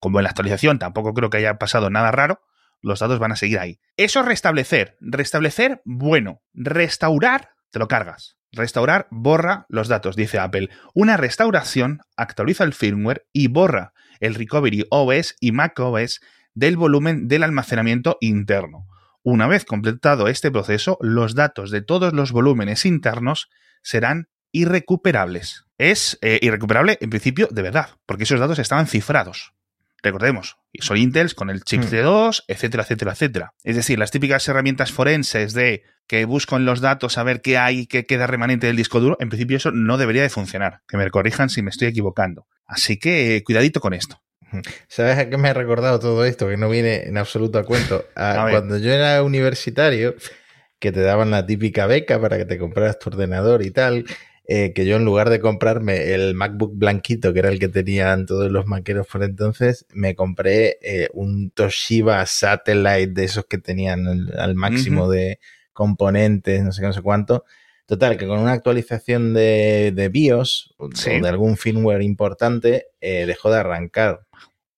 como 0.00 0.18
en 0.18 0.25
la 0.25 0.30
actualización 0.30 0.78
tampoco 0.78 1.12
creo 1.12 1.28
que 1.28 1.37
haya 1.37 1.59
pasado 1.59 1.90
nada 1.90 2.11
raro, 2.11 2.40
los 2.83 3.01
datos 3.01 3.19
van 3.19 3.33
a 3.33 3.37
seguir 3.37 3.59
ahí. 3.59 3.81
Eso 3.97 4.21
es 4.21 4.27
restablecer. 4.27 4.97
Restablecer, 5.01 5.81
bueno. 5.85 6.43
Restaurar, 6.53 7.51
te 7.71 7.79
lo 7.79 7.89
cargas. 7.89 8.37
Restaurar 8.53 9.09
borra 9.11 9.65
los 9.69 9.89
datos, 9.89 10.17
dice 10.17 10.39
Apple. 10.39 10.69
Una 10.95 11.17
restauración 11.17 12.01
actualiza 12.17 12.65
el 12.65 12.75
firmware 12.75 13.27
y 13.33 13.49
borra 13.49 13.95
el 14.21 14.35
Recovery 14.35 14.85
OS 14.91 15.37
y 15.41 15.53
macOS 15.53 16.21
del 16.55 16.77
volumen 16.77 17.29
del 17.29 17.45
almacenamiento 17.45 18.19
interno. 18.21 18.87
Una 19.23 19.47
vez 19.47 19.65
completado 19.65 20.29
este 20.29 20.51
proceso, 20.51 20.99
los 21.01 21.35
datos 21.35 21.71
de 21.71 21.81
todos 21.81 22.12
los 22.12 22.33
volúmenes 22.33 22.85
internos 22.85 23.49
serán 23.83 24.29
irrecuperables. 24.53 25.65
Es 25.79 26.19
eh, 26.21 26.39
irrecuperable 26.43 26.99
en 27.01 27.11
principio 27.11 27.49
de 27.51 27.62
verdad, 27.62 27.91
porque 28.07 28.25
esos 28.25 28.41
datos 28.41 28.59
estaban 28.59 28.87
cifrados. 28.87 29.55
Recordemos, 30.02 30.56
son 30.80 30.97
Intels 30.97 31.35
con 31.35 31.49
el 31.50 31.62
chip 31.62 31.82
Hmm. 31.82 31.87
C2, 31.87 32.44
etcétera, 32.49 32.82
etcétera, 32.82 33.12
etcétera. 33.12 33.54
Es 33.62 33.76
decir, 33.76 33.99
las 33.99 34.11
típicas 34.11 34.47
herramientas 34.49 34.90
forenses 34.92 35.54
de 35.54 35.82
que 36.09 36.25
busco 36.25 36.56
en 36.56 36.64
los 36.64 36.80
datos 36.80 37.18
a 37.18 37.23
ver 37.23 37.40
qué 37.40 37.56
hay, 37.59 37.87
qué 37.87 38.04
queda 38.04 38.26
remanente 38.26 38.66
del 38.66 38.76
disco 38.76 38.99
duro, 39.00 39.16
en 39.21 39.28
principio 39.28 39.56
eso 39.56 39.71
no 39.71 39.99
debería 39.99 40.23
de 40.23 40.28
funcionar. 40.30 40.80
Que 40.88 40.97
me 40.97 41.09
corrijan 41.11 41.49
si 41.50 41.62
me 41.62 41.71
estoy 41.71 41.88
equivocando. 41.88 42.47
Así 42.66 42.99
que 42.99 43.37
eh, 43.37 43.44
cuidadito 43.44 43.80
con 43.80 43.94
esto. 43.94 44.21
¿Sabes 44.88 45.16
a 45.18 45.30
qué 45.30 45.38
me 45.38 45.49
ha 45.49 45.54
recordado 45.54 45.99
todo 45.99 46.25
esto? 46.26 46.49
Que 46.49 46.56
no 46.59 46.68
viene 46.68 47.04
en 47.04 47.16
absoluto 47.16 47.59
a 47.59 47.64
cuento. 47.64 48.04
A 48.14 48.42
A 48.42 48.44
ver. 48.44 48.54
cuando 48.54 48.76
yo 48.78 48.92
era 48.92 49.23
universitario, 49.23 50.14
que 50.78 50.92
te 50.92 51.00
daban 51.00 51.30
la 51.30 51.47
típica 51.47 51.87
beca 51.87 52.21
para 52.21 52.37
que 52.37 52.44
te 52.44 52.59
compraras 52.59 52.99
tu 52.99 53.09
ordenador 53.11 53.62
y 53.64 53.71
tal, 53.71 54.04
eh, 54.46 54.72
que 54.75 54.84
yo 54.87 54.96
en 54.96 55.04
lugar 55.04 55.30
de 55.30 55.40
comprarme 55.40 56.12
el 56.14 56.34
MacBook 56.34 56.72
blanquito, 56.75 57.32
que 57.32 57.38
era 57.38 57.49
el 57.49 57.58
que 57.58 57.68
tenían 57.68 58.26
todos 58.26 58.50
los 58.50 58.66
maqueros 58.66 59.06
por 59.06 59.22
entonces, 59.22 59.87
me 59.92 60.14
compré 60.14 60.78
eh, 60.82 61.08
un 61.12 61.50
Toshiba 61.50 62.25
Satellite 62.26 63.12
de 63.12 63.25
esos 63.25 63.46
que 63.46 63.58
tenían 63.58 64.06
el- 64.06 64.38
al 64.38 64.54
máximo 64.54 65.08
de 65.11 65.38
componentes, 65.72 66.62
no 66.62 66.72
sé 66.72 66.80
qué, 66.80 66.87
no 66.88 66.92
sé 66.92 67.02
cuánto. 67.02 67.44
Total, 67.87 68.16
que 68.16 68.26
con 68.26 68.38
una 68.38 68.52
actualización 68.52 69.34
de, 69.34 69.92
de 69.94 70.08
BIOS 70.08 70.75
o 70.78 70.88
de 71.22 71.28
algún 71.28 71.56
firmware 71.56 72.02
importante, 72.02 72.87
eh, 73.00 73.26
dejó 73.26 73.50
de 73.50 73.58
arrancar. 73.58 74.26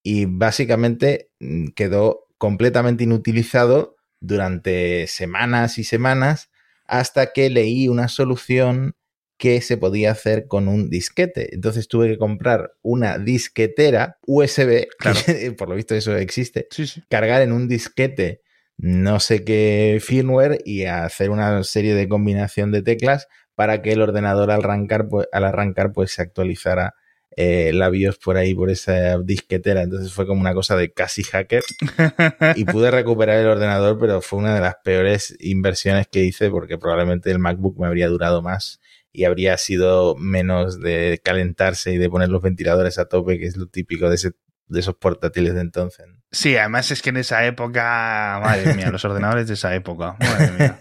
Y 0.02 0.24
básicamente 0.26 1.30
mm, 1.40 1.68
quedó 1.68 2.26
completamente 2.38 3.04
inutilizado 3.04 3.96
durante 4.20 5.06
semanas 5.06 5.78
y 5.78 5.84
semanas 5.84 6.50
hasta 6.86 7.32
que 7.32 7.50
leí 7.50 7.88
una 7.88 8.08
solución 8.08 8.94
que 9.36 9.60
se 9.60 9.76
podía 9.76 10.12
hacer 10.12 10.46
con 10.46 10.68
un 10.68 10.90
disquete. 10.90 11.54
Entonces 11.54 11.88
tuve 11.88 12.08
que 12.08 12.18
comprar 12.18 12.72
una 12.82 13.18
disquetera 13.18 14.18
USB, 14.26 14.86
Claro. 14.98 15.18
que 15.26 15.52
por 15.52 15.68
lo 15.68 15.74
visto 15.74 15.94
eso 15.94 16.16
existe, 16.16 16.66
Sí, 16.70 16.86
sí. 16.86 17.02
cargar 17.08 17.42
en 17.42 17.52
un 17.52 17.68
disquete 17.68 18.40
no 18.76 19.20
sé 19.20 19.44
qué 19.44 20.00
firmware 20.02 20.58
y 20.64 20.84
hacer 20.86 21.30
una 21.30 21.62
serie 21.62 21.94
de 21.94 22.08
combinación 22.08 22.72
de 22.72 22.82
teclas 22.82 23.28
para 23.54 23.82
que 23.82 23.92
el 23.92 24.02
ordenador 24.02 24.50
al 24.50 24.60
arrancar, 24.64 25.06
pues, 25.08 25.28
al 25.30 25.44
arrancar 25.44 25.92
pues 25.92 26.10
se 26.12 26.22
actualizara 26.22 26.94
eh, 27.36 27.70
la 27.72 27.88
BIOS 27.88 28.18
por 28.18 28.36
ahí, 28.36 28.52
por 28.54 28.70
esa 28.70 29.18
disquetera. 29.18 29.82
Entonces 29.82 30.12
fue 30.12 30.26
como 30.26 30.40
una 30.40 30.54
cosa 30.54 30.76
de 30.76 30.92
casi 30.92 31.22
hacker 31.22 31.62
y 32.56 32.64
pude 32.64 32.90
recuperar 32.90 33.38
el 33.38 33.46
ordenador, 33.46 33.96
pero 33.98 34.20
fue 34.20 34.40
una 34.40 34.54
de 34.56 34.60
las 34.60 34.74
peores 34.82 35.36
inversiones 35.38 36.08
que 36.08 36.24
hice 36.24 36.50
porque 36.50 36.76
probablemente 36.76 37.30
el 37.30 37.38
MacBook 37.38 37.78
me 37.78 37.86
habría 37.86 38.08
durado 38.08 38.42
más 38.42 38.80
y 39.14 39.24
habría 39.24 39.56
sido 39.56 40.16
menos 40.16 40.80
de 40.80 41.20
calentarse 41.22 41.92
y 41.92 41.98
de 41.98 42.10
poner 42.10 42.28
los 42.28 42.42
ventiladores 42.42 42.98
a 42.98 43.04
tope, 43.04 43.38
que 43.38 43.46
es 43.46 43.56
lo 43.56 43.68
típico 43.68 44.10
de, 44.10 44.16
esos 44.16 44.94
portátiles 44.96 45.54
de 45.54 45.60
entonces. 45.60 46.06
Sí, 46.32 46.56
además 46.56 46.90
es 46.90 47.00
que 47.00 47.10
en 47.10 47.18
esa 47.18 47.46
época, 47.46 48.40
madre 48.42 48.74
mía, 48.74 48.90
los 48.90 49.04
ordenadores 49.04 49.46
de 49.46 49.54
esa 49.54 49.72
época, 49.72 50.16
madre 50.18 50.50
mía. 50.50 50.76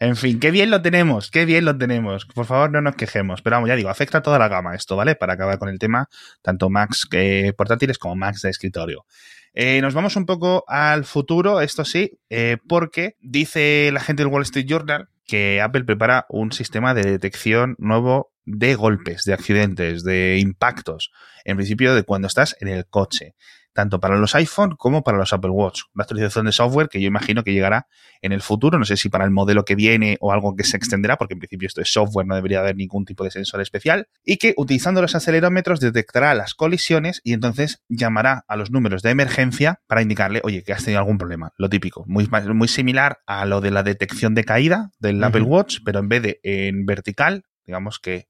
En 0.00 0.16
fin, 0.16 0.40
qué 0.40 0.50
bien 0.50 0.68
lo 0.68 0.82
tenemos, 0.82 1.30
qué 1.30 1.44
bien 1.44 1.64
lo 1.64 1.78
tenemos. 1.78 2.26
Por 2.26 2.44
favor, 2.44 2.72
no 2.72 2.80
nos 2.80 2.96
quejemos. 2.96 3.40
Pero 3.40 3.54
vamos, 3.54 3.68
ya 3.68 3.76
digo, 3.76 3.88
afecta 3.88 4.18
a 4.18 4.22
toda 4.22 4.40
la 4.40 4.48
gama 4.48 4.74
esto, 4.74 4.96
¿vale? 4.96 5.14
Para 5.14 5.34
acabar 5.34 5.58
con 5.58 5.68
el 5.68 5.78
tema, 5.78 6.08
tanto 6.42 6.70
Macs 6.70 7.06
eh, 7.12 7.52
portátiles 7.56 7.98
como 7.98 8.16
Macs 8.16 8.42
de 8.42 8.50
escritorio. 8.50 9.06
Eh, 9.54 9.80
nos 9.80 9.94
vamos 9.94 10.16
un 10.16 10.26
poco 10.26 10.64
al 10.66 11.04
futuro, 11.04 11.60
esto 11.60 11.84
sí, 11.84 12.18
eh, 12.30 12.56
porque 12.68 13.16
dice 13.20 13.90
la 13.92 14.00
gente 14.00 14.24
del 14.24 14.32
Wall 14.32 14.42
Street 14.42 14.66
Journal 14.66 15.08
que 15.30 15.60
Apple 15.60 15.84
prepara 15.84 16.26
un 16.28 16.50
sistema 16.50 16.92
de 16.92 17.04
detección 17.04 17.76
nuevo 17.78 18.32
de 18.44 18.74
golpes, 18.74 19.22
de 19.22 19.32
accidentes, 19.32 20.02
de 20.02 20.40
impactos. 20.40 21.12
En 21.44 21.56
principio, 21.56 21.94
de 21.94 22.02
cuando 22.02 22.26
estás 22.26 22.56
en 22.58 22.66
el 22.66 22.84
coche 22.88 23.36
tanto 23.72 24.00
para 24.00 24.16
los 24.16 24.34
iPhone 24.34 24.76
como 24.76 25.02
para 25.02 25.18
los 25.18 25.32
Apple 25.32 25.50
Watch. 25.50 25.82
Una 25.94 26.02
actualización 26.02 26.46
de 26.46 26.52
software 26.52 26.88
que 26.88 27.00
yo 27.00 27.06
imagino 27.06 27.44
que 27.44 27.52
llegará 27.52 27.86
en 28.22 28.32
el 28.32 28.42
futuro, 28.42 28.78
no 28.78 28.84
sé 28.84 28.96
si 28.96 29.08
para 29.08 29.24
el 29.24 29.30
modelo 29.30 29.64
que 29.64 29.74
viene 29.74 30.16
o 30.20 30.32
algo 30.32 30.54
que 30.54 30.64
se 30.64 30.76
extenderá, 30.76 31.16
porque 31.16 31.34
en 31.34 31.40
principio 31.40 31.66
esto 31.66 31.80
es 31.80 31.92
software, 31.92 32.26
no 32.26 32.34
debería 32.34 32.60
haber 32.60 32.76
ningún 32.76 33.04
tipo 33.04 33.24
de 33.24 33.30
sensor 33.30 33.60
especial, 33.60 34.08
y 34.24 34.36
que 34.36 34.54
utilizando 34.56 35.00
los 35.00 35.14
acelerómetros 35.14 35.80
detectará 35.80 36.34
las 36.34 36.54
colisiones 36.54 37.20
y 37.24 37.32
entonces 37.32 37.82
llamará 37.88 38.44
a 38.48 38.56
los 38.56 38.70
números 38.70 39.02
de 39.02 39.10
emergencia 39.10 39.80
para 39.86 40.02
indicarle, 40.02 40.40
oye, 40.44 40.62
que 40.64 40.72
has 40.72 40.84
tenido 40.84 40.98
algún 40.98 41.18
problema, 41.18 41.52
lo 41.56 41.68
típico, 41.68 42.04
muy, 42.06 42.28
muy 42.54 42.68
similar 42.68 43.20
a 43.26 43.46
lo 43.46 43.60
de 43.60 43.70
la 43.70 43.82
detección 43.82 44.34
de 44.34 44.44
caída 44.44 44.90
del. 44.98 45.20
Apple 45.30 45.42
Watch, 45.42 45.78
pero 45.84 46.00
en 46.00 46.08
vez 46.08 46.22
de 46.22 46.40
en 46.42 46.86
vertical, 46.86 47.44
digamos 47.64 47.98
que 47.98 48.26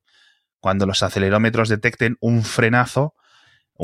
cuando 0.60 0.86
los 0.86 1.02
acelerómetros 1.02 1.68
detecten 1.68 2.16
un 2.20 2.42
frenazo, 2.42 3.14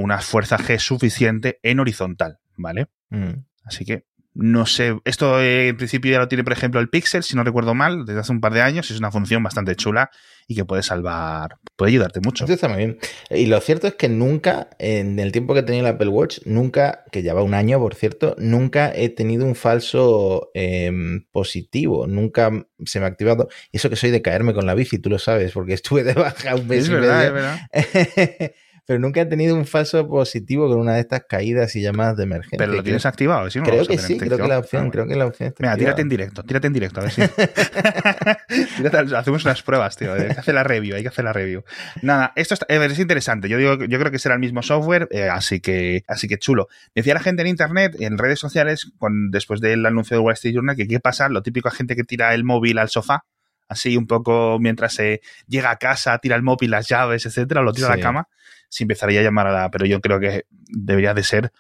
una 0.03 0.21
fuerza 0.21 0.59
G 0.59 0.79
suficiente 0.79 1.59
en 1.63 1.81
horizontal, 1.81 2.39
¿vale? 2.57 2.89
Mm. 3.11 3.45
Así 3.65 3.85
que 3.85 4.05
no 4.37 4.67
sé, 4.67 4.95
esto 5.07 5.41
eh, 5.41 5.69
en 5.69 5.79
principio 5.79 6.13
ya 6.13 6.19
lo 6.19 6.29
tiene, 6.29 6.45
por 6.45 6.53
ejemplo, 6.53 6.79
el 6.79 6.91
Pixel, 6.91 7.23
si 7.23 7.35
no 7.35 7.43
recuerdo 7.43 7.75
mal, 7.75 8.05
desde 8.05 8.21
hace 8.21 8.33
un 8.33 8.43
par 8.43 8.53
de 8.53 8.61
años, 8.61 8.91
es 8.91 8.99
una 8.99 9.11
función 9.11 9.43
bastante 9.43 9.75
chula 9.77 10.11
y 10.47 10.55
que 10.55 10.67
puede 10.67 10.83
salvar, 10.83 11.57
puede 11.75 11.93
ayudarte 11.93 12.21
mucho. 12.21 12.45
Esto 12.45 12.53
está 12.53 12.69
muy 12.69 12.77
bien. 12.77 12.99
Y 13.31 13.47
lo 13.47 13.59
cierto 13.63 13.87
es 13.87 13.95
que 13.95 14.11
nunca, 14.11 14.69
en 14.79 15.19
el 15.19 15.33
tiempo 15.33 15.55
que 15.55 15.61
he 15.61 15.63
tenido 15.63 15.87
el 15.87 15.95
Apple 15.95 16.09
Watch, 16.09 16.41
nunca, 16.45 17.05
que 17.11 17.23
ya 17.23 17.33
va 17.33 17.43
un 17.43 17.55
año, 17.55 17.79
por 17.79 17.95
cierto, 17.95 18.37
nunca 18.39 18.93
he 18.95 19.09
tenido 19.09 19.47
un 19.47 19.55
falso 19.55 20.51
eh, 20.53 20.93
positivo. 21.33 22.07
Nunca 22.07 22.51
se 22.85 23.01
me 23.01 23.07
ha 23.07 23.09
activado. 23.09 23.49
Y 23.73 23.79
eso 23.79 23.89
que 23.89 23.97
soy 23.97 24.11
de 24.11 24.21
caerme 24.21 24.53
con 24.53 24.67
la 24.67 24.75
bici, 24.75 24.99
tú 24.99 25.09
lo 25.09 25.19
sabes, 25.19 25.53
porque 25.53 25.73
estuve 25.73 26.05
de 26.05 26.13
baja 26.13 26.55
un 26.55 26.69
mes 26.69 26.85
Es 26.85 26.89
y 26.91 26.93
verdad, 26.93 27.27
es 27.27 27.33
verdad. 27.33 28.53
Pero 28.87 29.01
nunca 29.01 29.21
he 29.21 29.27
tenido 29.27 29.57
un 29.57 29.67
falso 29.67 30.07
positivo 30.09 30.69
con 30.69 30.79
una 30.79 30.95
de 30.95 31.01
estas 31.01 31.23
caídas 31.29 31.75
y 31.75 31.83
llamadas 31.83 32.17
de 32.17 32.23
emergencia. 32.23 32.57
Pero 32.59 32.73
lo 32.73 32.83
tienes 32.85 33.03
creo, 33.03 33.11
activado, 33.11 33.51
si 33.51 33.59
no 33.59 33.65
creo 33.65 33.83
a 33.83 33.87
que 33.87 33.99
sí, 33.99 34.13
en 34.13 34.19
creo 34.21 34.39
que 34.39 34.47
la 34.47 34.59
opción, 34.61 34.81
Ah, 34.81 34.85
bueno. 34.85 34.93
creo 34.93 35.07
que 35.09 35.17
la 35.17 35.27
opción 35.27 35.49
está 35.49 35.63
Mira, 35.65 35.77
tírate 35.77 36.03
en 36.03 36.09
directo, 36.09 36.43
tírate 36.45 36.67
en 36.69 36.73
directo, 36.73 37.01
a 37.01 37.03
ver 37.03 37.13
si. 37.13 37.23
Tírate- 38.77 39.17
hacemos 39.17 39.45
unas 39.45 39.63
pruebas, 39.63 39.97
tío. 39.97 40.13
Hay 40.15 40.27
que 40.27 40.33
hacer 40.33 40.55
la 40.55 40.63
review, 40.65 40.97
hay 40.97 41.03
que 41.03 41.09
hacer 41.09 41.25
la 41.25 41.33
review. 41.33 41.65
Nada, 42.03 42.33
esto 42.37 42.55
está- 42.55 42.67
eh, 42.69 42.85
es 42.85 42.99
interesante. 42.99 43.49
Yo 43.49 43.59
digo, 43.59 43.75
yo 43.85 43.99
creo 43.99 44.11
que 44.11 44.19
será 44.19 44.35
el 44.35 44.41
mismo 44.41 44.63
software, 44.63 45.09
eh, 45.11 45.29
así 45.29 45.61
que, 45.61 46.03
así 46.07 46.29
que 46.29 46.39
chulo. 46.39 46.69
Decía 46.95 47.15
la 47.15 47.21
gente 47.21 47.43
en 47.43 47.49
internet, 47.49 47.97
en 48.01 48.19
redes 48.19 48.39
sociales, 48.39 48.93
con, 48.99 49.31
después 49.31 49.61
del 49.61 49.85
anuncio 49.85 50.17
de 50.17 50.23
Wall 50.23 50.35
Street 50.35 50.55
Journal, 50.55 50.77
que 50.77 50.87
qué 50.87 51.01
pasa, 51.01 51.29
lo 51.29 51.43
típico 51.43 51.71
gente 51.71 51.97
que 51.97 52.05
tira 52.05 52.35
el 52.35 52.45
móvil 52.45 52.79
al 52.79 52.89
sofá, 52.89 53.25
así 53.69 53.97
un 53.97 54.07
poco 54.07 54.59
mientras 54.61 54.95
se 54.95 55.21
llega 55.49 55.71
a 55.71 55.77
casa, 55.77 56.19
tira 56.19 56.37
el 56.37 56.43
móvil, 56.43 56.71
las 56.71 56.89
llaves, 56.89 57.27
etcétera, 57.27 57.63
lo 57.63 57.73
tira 57.73 57.89
a 57.89 57.97
la 57.97 58.01
cama, 58.03 58.29
se 58.69 58.85
empezaría 58.85 59.21
a 59.21 59.23
llamar 59.23 59.47
a 59.47 59.53
la. 59.53 59.71
Pero 59.71 59.87
yo 59.87 60.01
creo 60.01 60.21
que 60.21 60.47
debería 60.51 61.15
de 61.15 61.23
ser 61.23 61.53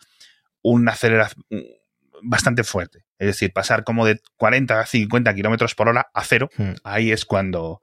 una 0.62 0.92
aceleración 0.92 1.44
bastante 2.22 2.64
fuerte. 2.64 3.04
Es 3.18 3.26
decir, 3.28 3.52
pasar 3.52 3.84
como 3.84 4.06
de 4.06 4.20
40 4.36 4.80
a 4.80 4.86
50 4.86 5.34
kilómetros 5.34 5.74
por 5.74 5.88
hora 5.88 6.08
a 6.12 6.24
cero, 6.24 6.50
Hmm. 6.56 6.72
ahí 6.84 7.12
es 7.12 7.24
cuando, 7.24 7.80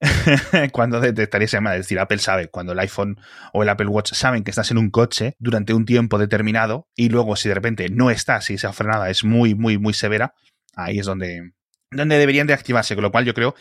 cuando 0.72 1.00
detectaría 1.00 1.46
esa 1.46 1.58
llamada. 1.58 1.76
Es 1.76 1.82
decir, 1.86 1.98
Apple 1.98 2.18
sabe, 2.18 2.48
cuando 2.48 2.72
el 2.72 2.78
iPhone 2.78 3.20
o 3.52 3.62
el 3.62 3.68
Apple 3.68 3.88
Watch 3.88 4.12
saben 4.12 4.44
que 4.44 4.50
estás 4.50 4.70
en 4.70 4.78
un 4.78 4.90
coche 4.90 5.34
durante 5.38 5.74
un 5.74 5.84
tiempo 5.84 6.18
determinado 6.18 6.88
y 6.94 7.08
luego 7.08 7.36
si 7.36 7.48
de 7.48 7.54
repente 7.54 7.88
no 7.88 8.10
estás 8.10 8.50
y 8.50 8.54
esa 8.54 8.72
frenada 8.72 9.10
es 9.10 9.24
muy, 9.24 9.54
muy, 9.54 9.78
muy 9.78 9.94
severa, 9.94 10.34
ahí 10.74 10.98
es 10.98 11.06
donde, 11.06 11.52
donde 11.90 12.18
deberían 12.18 12.46
de 12.46 12.54
activarse. 12.54 12.94
Con 12.94 13.02
lo 13.02 13.10
cual 13.10 13.24
yo 13.24 13.34
creo 13.34 13.54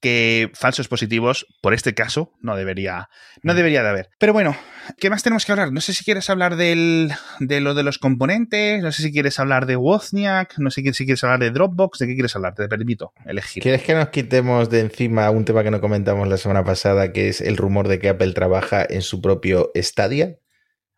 que 0.00 0.50
falsos 0.54 0.88
positivos, 0.88 1.46
por 1.60 1.74
este 1.74 1.94
caso, 1.94 2.32
no 2.40 2.56
debería, 2.56 3.08
no 3.42 3.54
debería 3.54 3.82
de 3.82 3.88
haber. 3.88 4.10
Pero 4.18 4.32
bueno, 4.32 4.56
¿qué 4.98 5.10
más 5.10 5.22
tenemos 5.22 5.44
que 5.44 5.52
hablar? 5.52 5.72
No 5.72 5.80
sé 5.80 5.94
si 5.94 6.04
quieres 6.04 6.28
hablar 6.30 6.56
del, 6.56 7.12
de 7.40 7.60
lo 7.60 7.74
de 7.74 7.82
los 7.82 7.98
componentes, 7.98 8.82
no 8.82 8.92
sé 8.92 9.02
si 9.02 9.12
quieres 9.12 9.38
hablar 9.38 9.66
de 9.66 9.76
Wozniak, 9.76 10.58
no 10.58 10.70
sé 10.70 10.82
si 10.92 11.04
quieres 11.04 11.24
hablar 11.24 11.40
de 11.40 11.50
Dropbox, 11.50 11.98
¿de 11.98 12.06
qué 12.06 12.14
quieres 12.14 12.36
hablar? 12.36 12.54
Te 12.54 12.68
permito 12.68 13.12
elegir. 13.24 13.62
¿Quieres 13.62 13.82
que 13.82 13.94
nos 13.94 14.08
quitemos 14.10 14.70
de 14.70 14.80
encima 14.80 15.30
un 15.30 15.44
tema 15.44 15.64
que 15.64 15.70
no 15.70 15.80
comentamos 15.80 16.28
la 16.28 16.36
semana 16.36 16.64
pasada, 16.64 17.12
que 17.12 17.28
es 17.28 17.40
el 17.40 17.56
rumor 17.56 17.88
de 17.88 17.98
que 17.98 18.08
Apple 18.10 18.32
trabaja 18.32 18.86
en 18.88 19.02
su 19.02 19.20
propio 19.20 19.70
Stadia? 19.74 20.36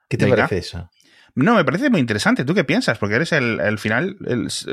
¿Qué 0.09 0.17
te 0.17 0.27
parece 0.27 0.59
eso? 0.59 0.91
No, 1.35 1.55
me 1.55 1.65
parece 1.65 1.91
muy 1.91 2.01
interesante. 2.01 2.45
¿Tú 2.45 2.55
qué 2.55 2.65
piensas? 2.65 2.99
Porque 2.99 3.17
eres 3.17 3.33
el, 3.33 3.79
final, 3.79 4.17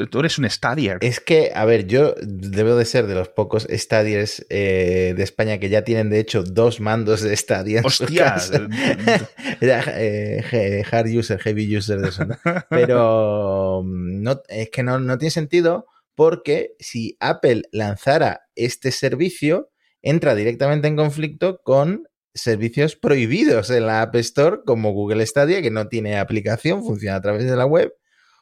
tú 0.10 0.20
eres 0.20 0.38
un 0.38 0.46
Stadier. 0.46 0.98
Es 1.02 1.20
que, 1.20 1.52
a 1.54 1.66
ver, 1.66 1.88
yo 1.88 2.16
debo 2.22 2.76
de 2.76 2.86
ser 2.86 3.08
de 3.08 3.16
los 3.16 3.30
pocos 3.30 3.68
Stadiers 3.70 4.46
eh, 4.50 5.14
de 5.16 5.24
España 5.24 5.60
que 5.60 5.70
ya 5.70 5.84
tienen, 5.84 6.10
de 6.10 6.20
hecho, 6.20 6.44
dos 6.44 6.80
mandos 6.80 7.22
de 7.22 7.36
Stadia. 7.36 7.82
¡Hostia! 7.84 8.36
eh, 9.62 10.84
hard 10.92 11.08
user, 11.08 11.40
heavy 11.40 11.78
user 11.78 12.00
de 12.00 12.10
eso. 12.10 12.26
Pero 12.70 13.84
no, 13.86 14.42
es 14.48 14.70
que 14.70 14.84
no, 14.84 15.00
no 15.00 15.18
tiene 15.18 15.32
sentido 15.32 15.86
porque 16.16 16.76
si 16.80 17.18
Apple 17.20 17.64
lanzara 17.72 18.42
este 18.56 18.92
servicio, 18.92 19.70
entra 20.02 20.36
directamente 20.36 20.88
en 20.88 20.96
conflicto 20.96 21.60
con 21.64 22.08
servicios 22.36 22.96
prohibidos 22.96 23.70
en 23.72 23.88
la 23.88 24.02
App 24.02 24.16
Store, 24.18 24.60
como 24.66 24.92
Google 24.92 25.26
Stadia, 25.26 25.62
que 25.62 25.72
no 25.72 25.88
tiene 25.88 26.20
aplicación, 26.20 26.84
funciona 26.84 27.16
a 27.16 27.22
través 27.22 27.50
de 27.50 27.56
la 27.56 27.66
web, 27.66 27.96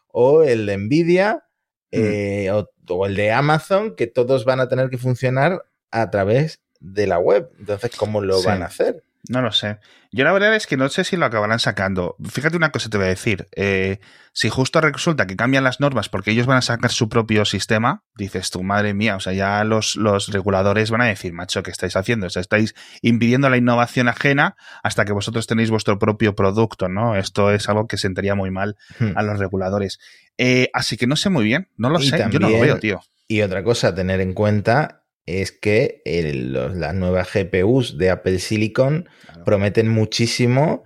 o 0.08 0.44
el 0.44 0.66
de 0.66 0.78
Nvidia, 0.78 1.46
mm. 1.92 1.96
eh, 2.02 2.52
o, 2.52 3.06
el 3.06 3.16
de 3.16 3.32
Amazon, 3.32 3.96
que 3.96 4.08
todos 4.08 4.44
van 4.44 4.60
a 4.60 4.68
tener 4.68 4.90
que 4.90 4.98
funcionar 4.98 5.64
a 5.92 6.10
través 6.10 6.62
de 6.80 7.08
la 7.08 7.20
web. 7.20 7.50
Entonces, 7.60 7.96
¿cómo 7.96 8.20
lo 8.20 8.42
van 8.44 8.64
a 8.64 8.66
hacer? 8.66 9.04
No 9.30 9.42
lo 9.42 9.54
sé. 9.54 9.80
Yo 10.12 10.26
la 10.26 10.34
verdad 10.34 10.54
es 10.54 10.68
que 10.68 10.76
no 10.76 10.90
sé 10.90 11.06
si 11.06 11.16
lo 11.16 11.26
acabarán 11.26 11.60
sacando. 11.60 12.18
Fíjate 12.30 12.58
una 12.58 12.72
cosa 12.72 12.90
te 12.90 12.98
voy 12.98 13.06
a 13.06 13.10
decir. 13.10 13.48
Eh, 13.56 14.00
si 14.34 14.50
justo 14.50 14.82
resulta 14.82 15.28
que 15.28 15.38
cambian 15.38 15.64
las 15.64 15.80
normas 15.80 16.10
porque 16.10 16.32
ellos 16.32 16.46
van 16.46 16.58
a 16.58 16.62
sacar 16.62 16.92
su 16.92 17.08
propio 17.08 17.46
sistema, 17.46 18.04
dices 18.16 18.52
tú, 18.52 18.64
madre 18.64 18.94
mía, 18.94 19.16
o 19.16 19.22
sea, 19.22 19.32
ya 19.32 19.64
los, 19.64 19.96
los 19.96 20.28
reguladores 20.28 20.92
van 20.92 21.02
a 21.02 21.06
decir, 21.06 21.32
macho, 21.32 21.64
¿qué 21.64 21.72
estáis 21.72 21.96
haciendo? 21.96 22.28
O 22.28 22.30
sea, 22.30 22.42
estáis 22.42 22.76
impidiendo 23.02 23.50
la 23.50 23.56
innovación 23.56 24.10
ajena 24.10 24.58
hasta 24.84 25.06
que 25.06 25.14
vosotros 25.14 25.48
tenéis 25.48 25.70
vuestro 25.70 26.00
propio 26.00 26.36
producto, 26.36 26.90
¿no? 26.90 27.16
Esto 27.16 27.52
es 27.52 27.70
algo 27.70 27.88
que 27.88 27.98
sentaría 27.98 28.36
muy 28.36 28.52
mal 28.52 28.76
hmm. 29.00 29.12
a 29.16 29.24
los 29.24 29.40
reguladores. 29.40 30.00
Eh, 30.38 30.70
así 30.74 30.98
que 30.98 31.08
no 31.08 31.16
sé 31.16 31.30
muy 31.30 31.46
bien, 31.46 31.70
no 31.78 31.90
lo 31.90 32.00
sé, 32.00 32.26
yo 32.30 32.40
no 32.40 32.50
lo 32.50 32.60
veo, 32.60 32.78
tío. 32.80 33.02
Y 33.28 33.42
otra 33.42 33.64
cosa 33.64 33.90
a 33.90 33.96
tener 33.96 34.20
en 34.20 34.34
cuenta 34.34 35.03
es 35.26 35.52
que 35.52 36.02
las 36.06 36.96
nuevas 36.96 37.30
GPUs 37.34 37.98
de 37.98 38.10
Apple 38.10 38.40
Silicon 38.40 39.08
prometen 39.46 39.88
muchísimo 39.88 40.84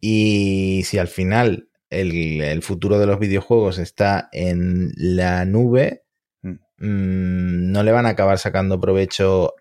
y 0.00 0.82
si 0.84 0.98
al 0.98 1.08
final 1.08 1.68
el, 1.90 2.62
futuro 2.62 2.98
de 2.98 3.06
los 3.06 3.18
videojuegos 3.18 3.78
está 3.78 4.28
en 4.32 4.92
la 4.96 5.44
nube, 5.44 6.02
mm. 6.42 6.50
Mm, 6.78 7.72
no 7.72 7.82
le 7.82 7.92
van 7.92 8.06
a 8.06 8.10
acabar 8.10 8.38
sacando 8.38 8.80
provecho 8.80 9.54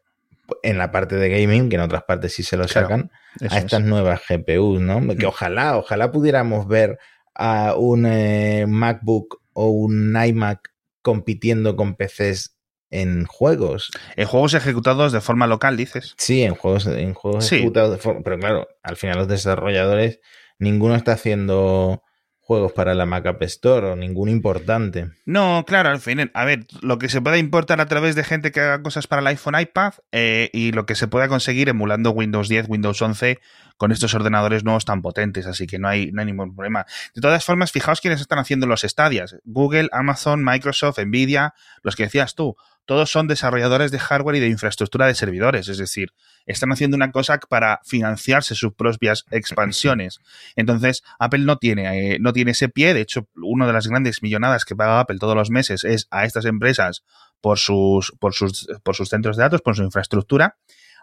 en 0.62 0.78
la 0.78 0.92
parte 0.92 1.16
de 1.16 1.30
gaming, 1.30 1.70
que 1.70 1.76
en 1.76 1.82
otras 1.82 2.04
partes 2.04 2.34
sí 2.34 2.44
se 2.44 2.58
lo 2.58 2.68
sacan, 2.68 3.12
a 3.50 3.58
estas 3.58 3.84
nuevas 3.84 4.22
GPUs, 4.28 4.80
¿no? 4.80 5.00
Que 5.16 5.26
mm. 5.26 5.30
ojalá, 5.30 5.78
ojalá 5.78 6.12
pudiéramos 6.12 6.68
ver 6.68 6.98
a 7.34 7.76
un 7.76 8.06
eh, 8.06 8.66
MacBook 8.68 9.42
o 9.54 9.70
un 9.70 10.16
iMac 10.16 10.72
compitiendo 11.02 11.76
con 11.76 11.96
PCs 11.96 12.55
en 13.02 13.26
juegos. 13.26 13.92
En 14.16 14.26
juegos 14.26 14.54
ejecutados 14.54 15.12
de 15.12 15.22
forma 15.22 15.48
local, 15.48 15.76
dices. 15.76 16.14
Sí, 16.18 16.44
en 16.44 16.56
juegos, 16.56 16.88
en 16.88 17.14
juegos 17.14 17.52
ejecutados 17.52 17.92
de 17.92 17.98
forma. 17.98 18.22
Pero 18.24 18.40
claro, 18.40 18.68
al 18.84 18.96
final 18.96 19.18
los 19.18 19.28
desarrolladores, 19.28 20.20
ninguno 20.60 20.96
está 20.96 21.14
haciendo 21.14 22.02
juegos 22.46 22.74
para 22.74 22.94
la 22.94 23.08
Mac 23.08 23.26
App 23.26 23.42
Store 23.42 23.88
o 23.88 23.96
ninguno 23.96 24.32
importante. 24.32 25.10
No, 25.26 25.64
claro, 25.66 25.90
al 25.90 26.00
final, 26.00 26.30
a 26.36 26.46
ver, 26.46 26.68
lo 26.82 27.00
que 27.00 27.10
se 27.10 27.20
puede 27.20 27.40
importar 27.40 27.82
a 27.82 27.88
través 27.88 28.14
de 28.14 28.24
gente 28.24 28.52
que 28.52 28.60
haga 28.60 28.84
cosas 28.84 29.08
para 29.08 29.22
el 29.22 29.28
iPhone, 29.28 29.60
iPad 29.60 29.94
eh, 30.12 30.52
y 30.54 30.72
lo 30.72 30.86
que 30.86 30.94
se 30.94 31.08
pueda 31.08 31.28
conseguir 31.28 31.70
emulando 31.70 32.12
Windows 32.12 32.48
10, 32.48 32.68
Windows 32.70 33.02
11 33.02 33.40
con 33.78 33.92
estos 33.92 34.14
ordenadores 34.14 34.64
nuevos 34.64 34.86
tan 34.86 35.02
potentes, 35.02 35.48
así 35.48 35.66
que 35.66 35.80
no 35.80 35.88
hay, 35.88 36.12
no 36.12 36.22
hay 36.22 36.28
ningún 36.28 36.56
problema. 36.56 36.86
De 37.16 37.22
todas 37.22 37.44
formas, 37.44 37.72
fijaos 37.72 38.00
quiénes 38.00 38.22
están 38.22 38.38
haciendo 38.38 38.68
los 38.68 38.84
estadias. 38.84 39.38
Google, 39.44 39.90
Amazon, 39.92 40.46
Microsoft, 40.46 41.00
Nvidia, 41.00 41.56
los 41.82 41.96
que 41.96 42.04
decías 42.04 42.36
tú 42.36 42.56
todos 42.86 43.12
son 43.12 43.28
desarrolladores 43.28 43.92
de 43.92 44.00
hardware 44.00 44.38
y 44.38 44.40
de 44.40 44.48
infraestructura 44.48 45.08
de 45.08 45.16
servidores, 45.16 45.68
es 45.68 45.78
decir, 45.78 46.14
están 46.46 46.72
haciendo 46.72 46.96
una 46.96 47.12
cosa 47.12 47.40
para 47.50 47.82
financiarse 47.84 48.56
sus 48.56 48.74
propias 48.74 49.26
expansiones. 49.32 50.20
Entonces, 50.56 51.04
Apple 51.20 51.46
no 51.46 51.58
tiene, 51.58 52.14
eh, 52.14 52.18
no 52.20 52.34
tiene 52.34 52.52
ese 52.52 52.70
pie, 52.70 52.94
de 52.94 53.02
hecho, 53.02 53.28
una 53.36 53.68
de 53.68 53.74
las 53.74 53.88
grandes 53.88 54.22
millonadas 54.22 54.66
que 54.66 54.76
paga 54.76 55.00
Apple 55.00 55.18
todos 55.20 55.36
los 55.36 55.50
meses 55.50 55.84
es 55.84 56.08
a 56.12 56.26
estas 56.26 56.46
empresas 56.46 57.04
por 57.42 57.60
sus, 57.60 58.14
por 58.20 58.34
sus, 58.34 58.68
por 58.84 58.96
sus 58.96 59.10
centros 59.10 59.38
de 59.38 59.44
datos, 59.44 59.62
por 59.62 59.76
su 59.76 59.84
infraestructura. 59.84 60.58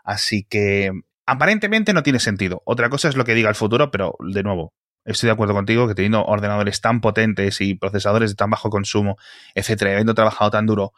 Así 0.05 0.45
que 0.45 0.91
aparentemente 1.27 1.93
no 1.93 2.03
tiene 2.03 2.19
sentido. 2.19 2.63
Otra 2.65 2.91
cosa 2.91 3.09
es 3.09 3.17
lo 3.17 3.25
que 3.25 3.35
diga 3.35 3.49
el 3.49 3.55
futuro, 3.55 3.91
pero 3.91 4.17
de 4.21 4.43
nuevo, 4.43 4.73
estoy 5.05 5.29
de 5.29 5.33
acuerdo 5.33 5.55
contigo 5.55 5.89
que 5.89 5.95
teniendo 5.95 6.25
ordenadores 6.25 6.81
tan 6.81 7.01
potentes 7.01 7.61
y 7.61 7.75
procesadores 7.75 8.31
de 8.31 8.37
tan 8.37 8.51
bajo 8.51 8.71
consumo, 8.71 9.17
etcétera, 9.55 9.91
y 9.91 9.95
habiendo 9.95 10.15
trabajado 10.15 10.51
tan 10.51 10.67
duro 10.67 10.93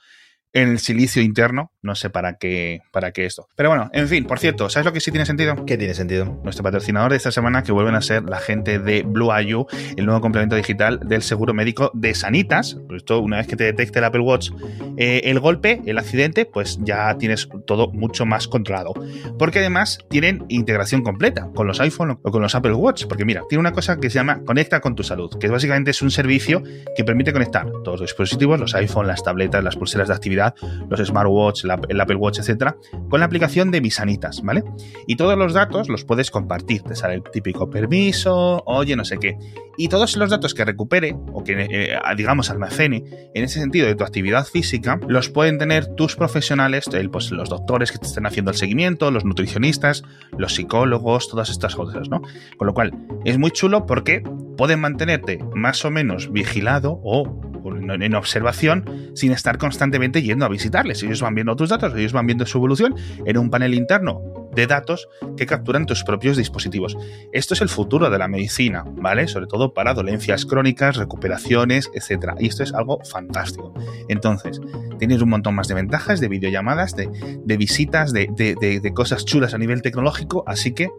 en 0.55 0.71
el 0.71 0.79
silicio 0.79 1.21
interno. 1.21 1.73
No 1.83 1.95
sé 1.95 2.09
para 2.09 2.39
qué, 2.39 2.81
para 2.93 3.13
qué 3.13 3.27
esto. 3.27 3.49
Pero 3.57 3.69
bueno, 3.69 3.91
en 3.93 4.09
fin, 4.09 4.25
por 4.25 4.39
cierto, 4.39 4.71
¿sabes 4.71 4.87
lo 4.87 4.93
que 4.93 5.01
sí 5.01 5.11
tiene 5.11 5.27
sentido? 5.27 5.67
¿Qué 5.67 5.77
tiene 5.77 5.93
sentido? 5.93 6.41
Nuestro 6.43 6.63
patrocinador 6.63 7.11
de 7.11 7.19
esta 7.19 7.31
semana, 7.31 7.63
que 7.63 7.73
vuelven 7.73 7.95
a 7.95 8.01
ser 8.01 8.23
la 8.23 8.39
gente 8.39 8.79
de 8.79 9.03
Blue 9.03 9.31
IU, 9.39 9.67
el 9.97 10.07
nuevo 10.07 10.21
complemento 10.21 10.57
digital 10.57 11.01
del 11.05 11.23
seguro 11.23 11.53
médico 11.53 11.91
de 11.93 12.15
Sanitas. 12.15 12.79
Pues 12.87 13.03
esto, 13.03 13.21
una 13.21 13.37
vez 13.37 13.47
que 13.47 13.57
te 13.57 13.65
detecte 13.65 13.99
el 13.99 14.07
Apple 14.07 14.23
Watch 14.23 14.51
eh, 14.97 15.23
el 15.25 15.41
golpe, 15.41 15.83
el 15.87 15.99
accidente, 15.99 16.47
pues 16.47 16.79
ya 16.83 17.19
tienes 17.19 17.49
todo 17.67 17.91
mucho 17.91 18.25
más 18.25 18.49
controlado. 18.49 18.95
Porque 19.39 19.59
además 19.59 19.99
tienen 20.09 20.45
integración 20.49 21.03
completa 21.03 21.51
con 21.55 21.67
los 21.67 21.81
iPhone 21.81 22.19
o 22.23 22.31
con 22.31 22.41
los 22.41 22.55
Apple 22.55 22.75
Watch. 22.75 23.07
Porque 23.07 23.25
mira, 23.25 23.43
tiene 23.49 23.61
una 23.61 23.73
cosa 23.73 23.99
que 23.99 24.09
se 24.09 24.15
llama 24.15 24.41
Conecta 24.45 24.81
con 24.81 24.95
tu 24.95 25.03
salud, 25.03 25.37
que 25.39 25.49
básicamente 25.49 25.91
es 25.91 26.01
un 26.01 26.13
servicio 26.13 26.63
que 26.97 27.05
permite 27.05 27.33
conectar 27.33 27.67
todos 27.83 28.01
los 28.01 28.11
dispositivos, 28.11 28.61
los 28.61 28.75
iPhone, 28.75 29.07
las 29.07 29.23
tabletas, 29.23 29.63
las 29.65 29.77
pulseras 29.77 30.09
de 30.09 30.15
actividad 30.15 30.44
los 30.89 31.01
smartwatch, 31.01 31.65
el 31.89 32.01
Apple 32.01 32.17
Watch, 32.17 32.41
etcétera, 32.41 32.77
con 33.09 33.21
la 33.21 33.27
aplicación 33.27 33.71
de 33.71 33.81
Misanitas, 33.81 34.43
¿vale? 34.43 34.65
Y 35.07 35.17
todos 35.17 35.39
los 35.39 35.53
datos 35.53 35.89
los 35.89 36.05
puedes 36.05 36.31
compartir. 36.31 36.83
Te 36.83 36.95
sale 36.95 37.15
el 37.15 37.23
típico 37.23 37.71
permiso, 37.71 38.63
oye, 38.67 38.97
no 38.97 39.05
sé 39.05 39.19
qué. 39.19 39.39
Y 39.77 39.89
todos 39.89 40.17
los 40.17 40.31
datos 40.31 40.55
que 40.55 40.65
recupere 40.65 41.17
o 41.33 41.43
que, 41.43 41.67
eh, 41.71 41.99
digamos, 42.17 42.51
almacene 42.51 43.31
en 43.35 43.45
ese 43.45 43.61
sentido 43.61 43.87
de 43.87 43.95
tu 43.95 44.05
actividad 44.05 44.47
física, 44.47 45.01
los 45.09 45.31
pueden 45.31 45.59
tener 45.59 45.87
tus 45.95 46.17
profesionales, 46.17 46.85
pues, 47.11 47.31
los 47.33 47.49
doctores 47.49 47.91
que 47.91 47.99
te 47.99 48.07
estén 48.07 48.27
haciendo 48.27 48.51
el 48.51 48.57
seguimiento, 48.57 49.11
los 49.11 49.25
nutricionistas, 49.25 50.05
los 50.37 50.55
psicólogos, 50.55 51.29
todas 51.29 51.51
estas 51.51 51.75
cosas, 51.75 52.09
¿no? 52.09 52.23
Con 52.57 52.67
lo 52.67 52.75
cual, 52.75 52.93
es 53.25 53.39
muy 53.39 53.51
chulo 53.51 53.87
porque 53.87 54.23
pueden 54.57 54.81
mantenerte 54.81 55.41
más 55.55 55.85
o 55.85 55.91
menos 55.91 56.31
vigilado 56.31 57.01
o 57.03 57.41
en 57.65 58.15
observación 58.15 59.13
sin 59.15 59.33
estar 59.33 59.59
constantemente 59.59 60.23
yendo 60.23 60.45
a 60.45 60.49
visitarles. 60.49 61.03
Ellos 61.03 61.23
van 61.23 61.35
viendo 61.35 61.57
tus 61.57 61.71
datos, 61.71 61.95
ellos 61.95 62.13
van 62.13 62.27
viendo 62.27 62.47
su 62.47 62.59
evolución 62.59 62.95
en 63.25 63.39
un 63.39 63.51
panel 63.51 63.75
interno 63.75 64.21
de 64.55 64.67
datos 64.67 65.09
que 65.37 65.47
capturan 65.47 65.87
tus 65.87 66.05
propios 66.05 66.37
dispositivos. 66.37 66.97
Esto 67.33 67.55
es 67.55 67.61
el 67.61 67.69
futuro 67.69 68.11
de 68.11 68.19
la 68.19 68.29
medicina, 68.29 68.85
¿vale? 68.87 69.27
Sobre 69.29 69.47
todo 69.47 69.75
para 69.75 69.95
dolencias 69.95 70.47
crónicas, 70.47 70.97
recuperaciones, 70.97 71.91
etc. 71.95 72.35
Y 72.39 72.49
esto 72.49 72.63
es 72.63 72.73
algo 72.73 73.01
fantástico. 73.05 73.75
Entonces, 74.09 74.61
tienes 74.99 75.21
un 75.23 75.31
montón 75.31 75.55
más 75.55 75.69
de 75.69 75.75
ventajas, 75.75 76.21
de 76.21 76.29
videollamadas, 76.29 76.95
de, 76.95 77.57
visitas, 77.57 78.13
de, 78.13 78.29
de 78.29 78.95
cosas 78.95 79.25
chulas 79.25 79.55
a 79.55 79.59
nivel 79.59 79.83
tecnológico, 79.83 80.45
así 80.47 80.73
que 80.73 80.91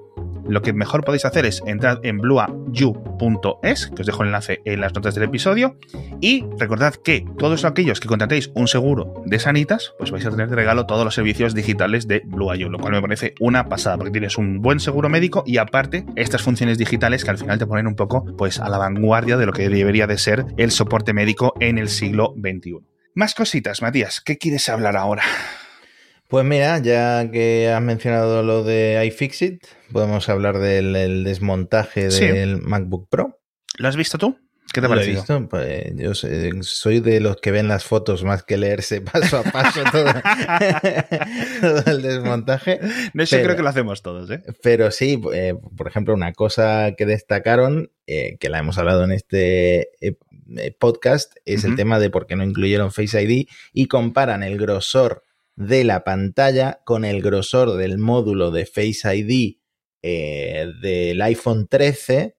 lo 0.48 0.62
que 0.62 0.74
mejor 0.74 1.04
podéis 1.04 1.26
hacer 1.26 1.46
es 1.46 1.62
entrar 1.66 2.00
en 2.04 2.18
blueayu.es, 2.18 3.88
que 3.88 4.02
os 4.02 4.06
dejo 4.06 4.24
el 4.24 4.30
enlace 4.30 4.62
en 4.66 4.82
las 4.82 4.94
notas 4.94 5.16
del 5.16 5.26
episodio, 5.26 5.78
y 6.22 6.46
recordad 6.58 6.96
que 6.96 7.26
todos 7.38 7.66
aquellos 7.66 8.00
que 8.00 8.08
contratéis 8.08 8.52
un 8.54 8.68
seguro 8.68 9.14
de 9.26 9.40
Sanitas, 9.40 9.94
pues 9.98 10.12
vais 10.12 10.26
a 10.26 10.32
tener 10.32 10.50
de 10.50 10.56
regalo 10.56 10.86
todos 10.86 11.06
los 11.06 11.16
servicios 11.16 11.54
digitales 11.54 12.08
de 12.08 12.22
BlueAyu, 12.26 12.70
lo 12.70 12.80
cual 12.80 12.94
me 12.94 13.02
parece 13.02 13.34
una 13.40 13.70
pasada, 13.70 13.98
porque 13.98 14.12
tienes 14.12 14.38
un 14.38 14.62
buen 14.62 14.80
seguro 14.80 15.10
médico 15.10 15.44
y 15.46 15.58
aparte 15.58 16.06
estas 16.16 16.42
funciones 16.42 16.78
digitales 16.78 17.24
que 17.24 17.32
al 17.32 17.38
final 17.38 17.60
te 17.60 17.68
ponen 17.68 17.88
un 17.88 17.96
poco 17.96 18.26
pues 18.38 18.60
a 18.60 18.70
la 18.70 18.78
vanguardia 18.78 19.38
de 19.38 19.46
lo 19.46 19.54
que 19.54 19.70
debería 19.70 20.08
de 20.08 20.18
ser 20.18 20.46
el 20.58 20.72
soporte 20.72 21.14
médico 21.14 21.54
en 21.60 21.78
el 21.78 21.90
siglo 21.90 22.34
XXI. 22.38 22.80
Más 23.14 23.34
cositas, 23.34 23.82
Matías, 23.82 24.22
¿qué 24.22 24.38
quieres 24.38 24.68
hablar 24.70 24.98
ahora? 24.98 25.24
Pues 26.28 26.44
mira, 26.44 26.80
ya 26.80 27.30
que 27.32 27.70
has 27.70 27.82
mencionado 27.82 28.42
lo 28.42 28.64
de 28.64 29.04
iFixit, 29.06 29.64
podemos 29.92 30.28
hablar 30.28 30.58
del 30.58 31.24
desmontaje 31.24 32.10
del 32.10 32.62
MacBook 32.62 33.08
Pro. 33.10 33.40
¿Lo 33.78 33.88
has 33.88 33.96
visto 33.96 34.18
tú? 34.18 34.36
¿Qué 34.74 34.82
te 34.82 34.88
ha 34.88 34.90
parecido? 34.90 35.22
Visto? 35.22 35.48
Pues 35.48 35.94
yo 35.96 36.14
soy 36.16 37.00
de 37.00 37.20
los 37.20 37.38
que 37.38 37.52
ven 37.52 37.68
las 37.68 37.84
fotos 37.86 38.24
más 38.24 38.44
que 38.44 38.58
leerse 38.58 39.02
paso 39.14 39.38
a 39.38 39.44
paso 39.44 39.82
todo, 39.92 40.12
el 41.86 42.02
desmontaje. 42.02 42.80
No, 43.14 43.24
eso 43.24 43.38
creo 43.38 43.56
que 43.56 43.62
lo 43.62 43.70
hacemos 43.70 44.02
todos, 44.02 44.30
¿eh? 44.32 44.42
Pero 44.64 44.92
sí, 44.92 45.22
eh, 45.34 45.54
por 45.78 45.88
ejemplo, 45.88 46.14
una 46.14 46.34
cosa 46.34 46.94
que 46.98 47.06
destacaron, 47.06 47.92
eh, 48.08 48.38
que 48.40 48.50
la 48.50 48.60
hemos 48.60 48.78
hablado 48.78 49.04
en 49.04 49.12
este 49.12 49.90
eh, 50.02 50.18
podcast, 50.80 51.36
es 51.46 51.64
el 51.64 51.76
tema 51.76 52.00
de 52.00 52.10
por 52.10 52.26
qué 52.26 52.36
no 52.36 52.44
incluyeron 52.44 52.92
Face 52.92 53.22
ID 53.22 53.48
y 53.74 53.86
comparan 53.86 54.44
el 54.44 54.58
grosor 54.58 55.24
de 55.56 55.84
la 55.84 56.04
pantalla 56.04 56.82
con 56.86 57.06
el 57.06 57.22
grosor 57.22 57.78
del 57.78 57.98
módulo 57.98 58.52
de 58.52 58.66
Face 58.66 59.16
ID 59.16 59.58
del 60.02 61.22
iPhone 61.22 61.68
13 61.68 62.38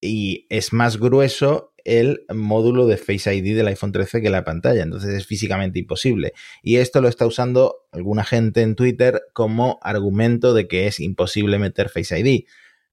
y 0.00 0.46
es 0.48 0.72
más 0.72 0.98
grueso 0.98 1.74
el 1.84 2.24
módulo 2.32 2.86
de 2.86 2.96
Face 2.96 3.34
ID 3.34 3.56
del 3.56 3.68
iPhone 3.68 3.92
13 3.92 4.22
que 4.22 4.30
la 4.30 4.44
pantalla, 4.44 4.82
entonces 4.82 5.10
es 5.10 5.26
físicamente 5.26 5.78
imposible. 5.78 6.32
Y 6.62 6.76
esto 6.76 7.00
lo 7.00 7.08
está 7.08 7.26
usando 7.26 7.86
alguna 7.92 8.24
gente 8.24 8.62
en 8.62 8.74
Twitter 8.74 9.22
como 9.34 9.78
argumento 9.82 10.54
de 10.54 10.66
que 10.66 10.86
es 10.86 11.00
imposible 11.00 11.58
meter 11.58 11.90
Face 11.90 12.18
ID. 12.18 12.44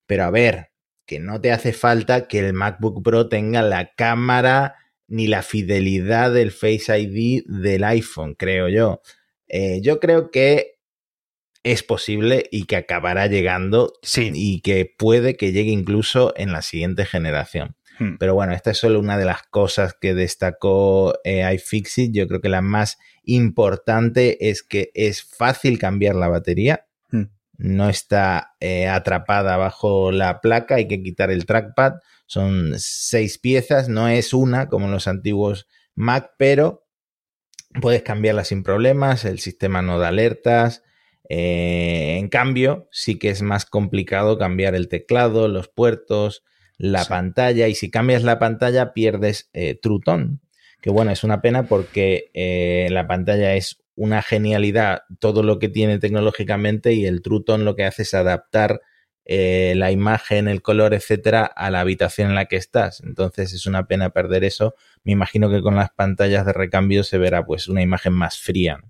Pero 0.06 0.24
a 0.24 0.30
ver, 0.30 0.72
que 1.06 1.20
no 1.20 1.40
te 1.40 1.52
hace 1.52 1.72
falta 1.72 2.28
que 2.28 2.40
el 2.40 2.52
MacBook 2.52 3.02
Pro 3.02 3.28
tenga 3.28 3.62
la 3.62 3.94
cámara 3.94 4.76
ni 5.08 5.26
la 5.26 5.42
fidelidad 5.42 6.32
del 6.32 6.52
Face 6.52 6.98
ID 6.98 7.44
del 7.46 7.84
iPhone, 7.84 8.34
creo 8.34 8.68
yo. 8.68 9.00
Eh, 9.52 9.80
yo 9.82 10.00
creo 10.00 10.30
que 10.30 10.78
es 11.62 11.82
posible 11.82 12.46
y 12.50 12.64
que 12.64 12.76
acabará 12.76 13.26
llegando 13.26 13.92
sí. 14.02 14.32
y 14.34 14.62
que 14.62 14.92
puede 14.98 15.36
que 15.36 15.52
llegue 15.52 15.70
incluso 15.70 16.32
en 16.36 16.52
la 16.52 16.62
siguiente 16.62 17.04
generación. 17.04 17.76
Hmm. 17.98 18.16
Pero 18.18 18.34
bueno, 18.34 18.54
esta 18.54 18.70
es 18.70 18.78
solo 18.78 18.98
una 18.98 19.18
de 19.18 19.26
las 19.26 19.42
cosas 19.44 19.94
que 20.00 20.14
destacó 20.14 21.14
eh, 21.22 21.48
iFixit. 21.54 22.12
Yo 22.14 22.26
creo 22.26 22.40
que 22.40 22.48
la 22.48 22.62
más 22.62 22.98
importante 23.24 24.48
es 24.48 24.62
que 24.62 24.90
es 24.94 25.22
fácil 25.22 25.78
cambiar 25.78 26.16
la 26.16 26.28
batería. 26.28 26.86
Hmm. 27.10 27.24
No 27.58 27.90
está 27.90 28.54
eh, 28.58 28.88
atrapada 28.88 29.58
bajo 29.58 30.10
la 30.12 30.40
placa, 30.40 30.76
hay 30.76 30.88
que 30.88 31.02
quitar 31.02 31.30
el 31.30 31.44
trackpad. 31.44 31.96
Son 32.26 32.72
seis 32.78 33.38
piezas, 33.38 33.90
no 33.90 34.08
es 34.08 34.32
una 34.32 34.68
como 34.68 34.88
los 34.88 35.06
antiguos 35.06 35.68
Mac, 35.94 36.30
pero 36.38 36.86
puedes 37.80 38.02
cambiarla 38.02 38.44
sin 38.44 38.62
problemas. 38.62 39.24
El 39.24 39.38
sistema 39.38 39.82
no 39.82 39.98
da 39.98 40.08
alertas, 40.08 40.82
eh, 41.34 42.18
en 42.18 42.28
cambio, 42.28 42.88
sí 42.90 43.18
que 43.18 43.30
es 43.30 43.40
más 43.40 43.64
complicado 43.64 44.36
cambiar 44.36 44.74
el 44.74 44.88
teclado, 44.88 45.48
los 45.48 45.68
puertos, 45.68 46.44
la 46.76 47.04
pantalla, 47.06 47.68
y 47.68 47.74
si 47.74 47.90
cambias 47.90 48.22
la 48.22 48.38
pantalla 48.38 48.92
pierdes 48.92 49.48
eh, 49.54 49.78
Trutón, 49.80 50.42
que 50.82 50.90
bueno, 50.90 51.10
es 51.10 51.24
una 51.24 51.40
pena 51.40 51.68
porque 51.68 52.30
eh, 52.34 52.88
la 52.90 53.06
pantalla 53.06 53.54
es 53.54 53.82
una 53.94 54.20
genialidad 54.20 55.04
todo 55.20 55.42
lo 55.42 55.58
que 55.58 55.68
tiene 55.68 55.98
tecnológicamente 55.98 56.92
y 56.92 57.06
el 57.06 57.22
Trutón 57.22 57.64
lo 57.64 57.76
que 57.76 57.84
hace 57.84 58.02
es 58.02 58.14
adaptar 58.14 58.82
eh, 59.24 59.74
la 59.76 59.90
imagen, 59.90 60.48
el 60.48 60.62
color, 60.62 60.94
etcétera, 60.94 61.44
a 61.44 61.70
la 61.70 61.80
habitación 61.80 62.30
en 62.30 62.34
la 62.34 62.46
que 62.46 62.56
estás. 62.56 63.00
Entonces 63.02 63.52
es 63.52 63.66
una 63.66 63.86
pena 63.86 64.10
perder 64.10 64.44
eso. 64.44 64.74
Me 65.04 65.12
imagino 65.12 65.50
que 65.50 65.62
con 65.62 65.76
las 65.76 65.90
pantallas 65.90 66.44
de 66.46 66.52
recambio 66.52 67.04
se 67.04 67.18
verá 67.18 67.44
pues 67.44 67.68
una 67.68 67.82
imagen 67.82 68.12
más 68.12 68.38
fría. 68.38 68.80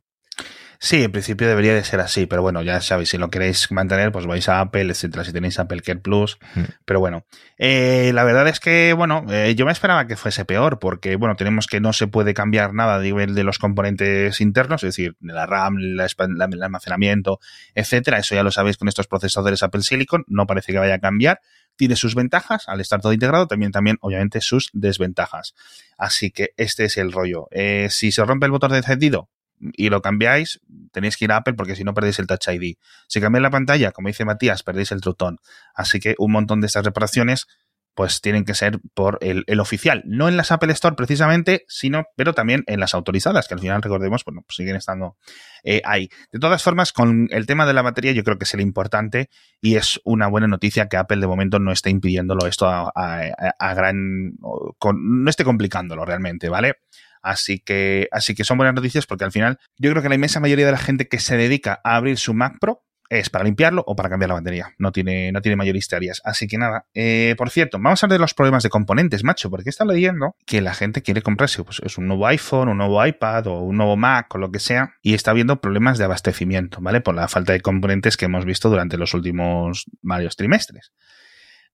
Sí, 0.85 1.05
en 1.05 1.13
principio 1.13 1.47
debería 1.47 1.75
de 1.75 1.85
ser 1.85 2.01
así, 2.01 2.27
pero 2.27 2.43
bueno, 2.43 2.61
ya 2.61 2.81
sabéis, 2.81 3.11
si 3.11 3.17
lo 3.17 3.31
queréis 3.31 3.71
mantener, 3.71 4.11
pues 4.11 4.27
vais 4.27 4.49
a 4.49 4.59
Apple, 4.59 4.91
etcétera, 4.91 5.25
si 5.25 5.33
tenéis 5.33 5.61
Apple 5.61 5.81
Care 5.81 6.01
Plus. 6.01 6.41
Mm. 6.57 6.63
Pero 6.85 6.99
bueno, 6.99 7.25
eh, 7.57 8.11
la 8.13 8.25
verdad 8.25 8.49
es 8.49 8.59
que, 8.59 8.93
bueno, 8.93 9.25
eh, 9.31 9.55
yo 9.55 9.65
me 9.65 9.71
esperaba 9.71 10.09
que 10.09 10.17
fuese 10.17 10.45
peor, 10.45 10.81
porque, 10.81 11.15
bueno, 11.15 11.37
tenemos 11.37 11.69
que 11.69 11.79
no 11.79 11.93
se 11.93 12.09
puede 12.09 12.35
cambiar 12.35 12.75
nada 12.75 12.97
a 12.97 12.99
nivel 12.99 13.37
de 13.37 13.45
los 13.45 13.61
componentes 13.61 14.41
internos, 14.41 14.83
es 14.83 14.89
decir, 14.89 15.15
de 15.21 15.33
la 15.33 15.47
RAM, 15.47 15.77
la, 15.79 16.07
el 16.19 16.63
almacenamiento, 16.65 17.39
etcétera. 17.77 18.19
Eso 18.19 18.35
ya 18.35 18.43
lo 18.43 18.51
sabéis 18.51 18.77
con 18.77 18.89
estos 18.89 19.07
procesadores 19.07 19.63
Apple 19.63 19.83
Silicon, 19.83 20.25
no 20.27 20.49
parece 20.49 20.73
que 20.73 20.81
vaya 20.81 20.95
a 20.95 20.99
cambiar 20.99 21.41
tiene 21.75 21.97
sus 21.97 22.15
ventajas 22.15 22.69
al 22.69 22.83
estar 22.83 23.01
todo 23.01 23.15
integrado, 23.15 23.47
también, 23.47 23.73
también 23.73 23.97
obviamente 24.03 24.43
sus 24.43 24.69
desventajas. 24.75 25.55
Así 25.97 26.31
que 26.31 26.51
este 26.59 26.85
es 26.85 26.99
el 26.99 27.13
rollo. 27.13 27.49
Eh, 27.51 27.87
si 27.89 28.13
se 28.13 28.23
rompe 28.25 28.45
el 28.45 28.53
botón 28.53 28.73
de 28.73 28.79
encendido, 28.79 29.31
y 29.73 29.89
lo 29.89 30.03
cambiáis, 30.03 30.61
tenéis 30.93 31.17
que 31.17 31.27
ir 31.27 31.33
a 31.33 31.37
Apple 31.37 31.55
porque 31.55 31.77
si 31.77 31.85
no 31.85 31.95
perdéis 31.95 32.19
el 32.19 32.27
Touch 32.27 32.49
ID. 32.49 32.77
Si 33.09 33.21
cambiáis 33.21 33.43
la 33.43 33.51
pantalla, 33.51 33.93
como 33.93 34.09
dice 34.09 34.25
Matías, 34.25 34.63
perdéis 34.63 34.93
el 34.93 35.01
Trutón. 35.01 35.39
Así 35.75 36.01
que 36.01 36.15
un 36.19 36.33
montón 36.33 36.61
de 36.61 36.67
estas 36.67 36.85
reparaciones 36.85 37.47
pues 37.95 38.21
tienen 38.23 38.45
que 38.45 38.55
ser 38.55 38.81
por 38.95 39.19
el, 39.21 39.45
oficial, 39.61 40.03
no 40.07 40.29
en 40.29 40.37
las 40.37 40.51
Apple 40.51 40.73
Store 40.73 40.97
precisamente, 40.97 41.65
sino, 41.69 42.07
pero 42.17 42.33
también 42.33 42.65
en 42.67 42.81
las 42.81 42.95
autorizadas, 42.95 43.49
que 43.49 43.55
al 43.55 43.61
final 43.61 43.83
recordemos, 43.83 44.25
bueno, 44.25 44.43
pues 44.47 44.57
siguen 44.57 44.77
estando 44.77 45.17
eh, 45.63 45.83
ahí. 45.85 46.09
De 46.33 46.39
todas 46.39 46.63
formas, 46.63 46.93
con 46.93 47.29
el 47.31 47.45
tema 47.45 47.67
de 47.67 47.75
la 47.75 47.83
batería, 47.83 48.13
yo 48.13 48.25
creo 48.25 48.39
que 48.39 48.45
es 48.45 48.55
el 48.55 48.63
importante 48.63 49.29
y 49.61 49.77
es 49.77 50.01
una 50.05 50.27
buena 50.27 50.47
noticia 50.47 50.89
que 50.89 50.97
Apple 50.97 51.19
de 51.19 51.27
momento 51.27 51.59
no 51.59 51.71
esté 51.71 51.91
impidiéndolo 51.91 52.47
esto 52.47 52.67
a, 52.67 53.75
gran, 53.75 54.37
no 54.41 55.31
esté 55.31 55.45
complicándolo 55.45 56.05
realmente, 56.07 56.49
¿vale? 56.49 56.77
Así 57.23 57.61
que, 57.61 58.09
así 58.11 58.35
que 58.35 58.45
son 58.45 58.59
buenas 58.59 58.75
noticias 58.75 59.07
porque 59.07 59.25
al 59.25 59.33
final 59.33 59.59
yo 59.79 59.91
creo 59.91 60.03
que 60.03 60.09
la 60.09 60.17
inmensa 60.17 60.41
mayoría 60.41 60.67
de 60.67 60.73
la 60.73 60.79
gente 60.79 61.09
que 61.09 61.19
se 61.19 61.37
dedica 61.37 61.81
a 61.85 61.97
abrir 61.97 62.19
su 62.19 62.35
Mac 62.35 62.57
Pro 62.61 62.85
es 63.21 63.29
para 63.29 63.45
limpiarlo 63.45 63.85
o 63.87 63.95
para 63.95 64.09
cambiar 64.09 64.31
la 64.31 64.37
batería. 64.37 64.75
No 64.79 64.91
tiene, 64.91 65.33
no 65.33 65.43
tiene 65.43 65.57
mayor 65.57 65.77
historias. 65.77 66.23
Así 66.25 66.47
que 66.49 66.57
nada. 66.57 66.87
Eh, 66.95 67.35
por 67.37 67.51
cierto, 67.51 67.79
vamos 67.79 68.03
a 68.03 68.07
hablar 68.07 68.19
de 68.19 68.23
los 68.23 68.33
problemas 68.33 68.63
de 68.63 68.71
componentes, 68.71 69.23
macho, 69.23 69.51
porque 69.51 69.69
está 69.69 69.85
leyendo 69.85 70.35
que 70.47 70.63
la 70.63 70.73
gente 70.73 71.03
quiere 71.03 71.21
comprarse 71.21 71.63
pues, 71.63 71.81
es 71.85 71.99
un 71.99 72.09
nuevo 72.09 72.27
iPhone, 72.27 72.71
un 72.71 72.79
nuevo 72.79 73.05
iPad 73.05 73.49
o 73.49 73.61
un 73.61 73.77
nuevo 73.77 73.99
Mac 73.99 74.35
o 74.35 74.39
lo 74.39 74.51
que 74.51 74.61
sea, 74.61 74.95
y 75.03 75.13
está 75.13 75.35
viendo 75.35 75.61
problemas 75.61 75.99
de 75.99 76.05
abastecimiento, 76.05 76.79
¿vale? 76.81 77.03
Por 77.03 77.15
la 77.15 77.29
falta 77.29 77.53
de 77.53 77.61
componentes 77.61 78.17
que 78.17 78.25
hemos 78.25 78.47
visto 78.47 78.71
durante 78.71 78.97
los 78.97 79.13
últimos 79.13 79.85
varios 80.01 80.37
trimestres. 80.37 80.93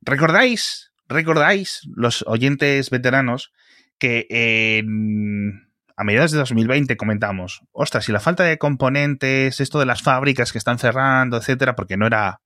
¿Recordáis? 0.01 0.91
¿Recordáis 1.09 1.83
los 1.95 2.25
oyentes 2.27 2.91
veteranos 2.91 3.53
que 3.99 4.83
a 5.97 6.05
mediados 6.05 6.31
de 6.31 6.39
2020 6.39 6.97
comentamos, 6.97 7.63
ostras, 7.73 8.05
si 8.05 8.13
la 8.13 8.21
falta 8.21 8.45
de 8.45 8.59
componentes, 8.59 9.61
esto 9.61 9.81
de 9.81 9.87
las 9.87 10.03
fábricas 10.03 10.53
que 10.53 10.59
están 10.59 10.79
cerrando, 10.79 11.37
etcétera, 11.37 11.75
porque 11.75 11.97
no 11.97 12.07
era, 12.07 12.41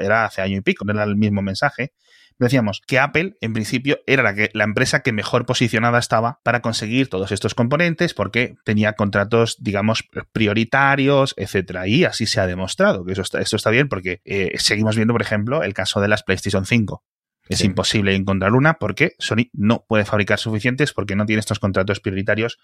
era 0.00 0.26
hace 0.26 0.42
año 0.42 0.58
y 0.58 0.60
pico, 0.60 0.84
no 0.84 0.92
era 0.92 1.04
el 1.04 1.16
mismo 1.16 1.40
mensaje, 1.40 1.92
decíamos 2.38 2.82
que 2.86 2.98
Apple, 2.98 3.36
en 3.40 3.52
principio, 3.52 4.00
era 4.06 4.34
la 4.52 4.64
empresa 4.64 5.00
que 5.00 5.12
mejor 5.12 5.46
posicionada 5.46 5.98
estaba 5.98 6.40
para 6.42 6.60
conseguir 6.60 7.08
todos 7.08 7.32
estos 7.32 7.54
componentes 7.54 8.14
porque 8.14 8.56
tenía 8.64 8.94
contratos, 8.94 9.56
digamos, 9.60 10.04
prioritarios, 10.32 11.34
etcétera. 11.36 11.86
Y 11.86 12.04
así 12.04 12.26
se 12.26 12.40
ha 12.40 12.46
demostrado 12.46 13.04
que 13.04 13.12
eso 13.12 13.22
está, 13.22 13.40
esto 13.40 13.56
está 13.56 13.70
bien 13.70 13.88
porque 13.88 14.20
eh, 14.24 14.52
seguimos 14.58 14.96
viendo, 14.96 15.14
por 15.14 15.22
ejemplo, 15.22 15.62
el 15.62 15.74
caso 15.74 16.00
de 16.00 16.08
las 16.08 16.22
PlayStation 16.22 16.66
5. 16.66 17.02
Es 17.48 17.62
imposible 17.62 18.14
encontrar 18.14 18.52
una 18.52 18.74
porque 18.74 19.12
Sony 19.18 19.50
no 19.52 19.84
puede 19.86 20.04
fabricar 20.04 20.38
suficientes 20.38 20.92
porque 20.92 21.16
no 21.16 21.26
tiene 21.26 21.40
estos 21.40 21.58
contratos 21.58 22.00
prioritarios 22.00 22.58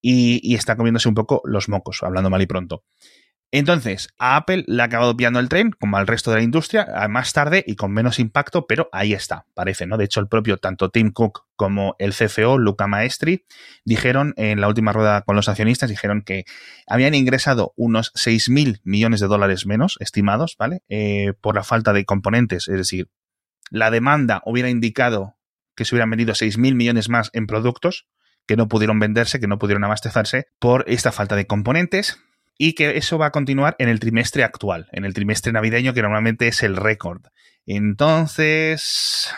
y, 0.00 0.54
está 0.54 0.76
comiéndose 0.76 1.08
un 1.08 1.14
poco 1.14 1.40
los 1.44 1.68
mocos, 1.68 2.02
hablando 2.02 2.30
mal 2.30 2.42
y 2.42 2.46
pronto. 2.46 2.84
Entonces, 3.50 4.08
a 4.18 4.34
Apple 4.34 4.64
le 4.66 4.82
ha 4.82 4.86
acabado 4.86 5.16
pillando 5.16 5.38
el 5.38 5.48
tren, 5.48 5.70
como 5.70 5.96
al 5.96 6.08
resto 6.08 6.32
de 6.32 6.38
la 6.38 6.42
industria, 6.42 6.88
más 7.08 7.32
tarde 7.32 7.62
y 7.64 7.76
con 7.76 7.92
menos 7.92 8.18
impacto, 8.18 8.66
pero 8.66 8.88
ahí 8.90 9.12
está, 9.12 9.46
parece, 9.54 9.86
¿no? 9.86 9.96
De 9.96 10.04
hecho, 10.04 10.18
el 10.18 10.26
propio 10.26 10.56
tanto 10.56 10.90
Tim 10.90 11.12
Cook 11.12 11.46
como 11.54 11.94
el 12.00 12.12
CFO, 12.12 12.58
Luca 12.58 12.88
Maestri, 12.88 13.46
dijeron 13.84 14.34
en 14.36 14.60
la 14.60 14.66
última 14.66 14.92
rueda 14.92 15.22
con 15.22 15.36
los 15.36 15.48
accionistas, 15.48 15.88
dijeron 15.88 16.22
que 16.22 16.44
habían 16.88 17.14
ingresado 17.14 17.72
unos 17.76 18.12
6.000 18.14 18.80
millones 18.82 19.20
de 19.20 19.28
dólares 19.28 19.66
menos, 19.66 19.98
estimados, 20.00 20.56
¿vale? 20.58 20.82
Eh, 20.88 21.34
por 21.40 21.54
la 21.54 21.62
falta 21.62 21.92
de 21.92 22.04
componentes, 22.04 22.66
es 22.66 22.76
decir, 22.76 23.08
la 23.70 23.90
demanda 23.90 24.42
hubiera 24.44 24.70
indicado 24.70 25.36
que 25.74 25.84
se 25.84 25.94
hubieran 25.94 26.10
vendido 26.10 26.34
6.000 26.34 26.74
millones 26.74 27.08
más 27.08 27.30
en 27.32 27.46
productos 27.46 28.06
que 28.46 28.56
no 28.56 28.68
pudieron 28.68 28.98
venderse, 28.98 29.40
que 29.40 29.48
no 29.48 29.58
pudieron 29.58 29.84
abastecerse 29.84 30.46
por 30.58 30.84
esta 30.86 31.12
falta 31.12 31.36
de 31.36 31.46
componentes 31.46 32.20
y 32.58 32.74
que 32.74 32.96
eso 32.96 33.18
va 33.18 33.26
a 33.26 33.32
continuar 33.32 33.74
en 33.78 33.88
el 33.88 34.00
trimestre 34.00 34.44
actual, 34.44 34.88
en 34.92 35.04
el 35.04 35.14
trimestre 35.14 35.52
navideño 35.52 35.94
que 35.94 36.02
normalmente 36.02 36.46
es 36.46 36.62
el 36.62 36.76
récord. 36.76 37.22
Entonces, 37.66 39.30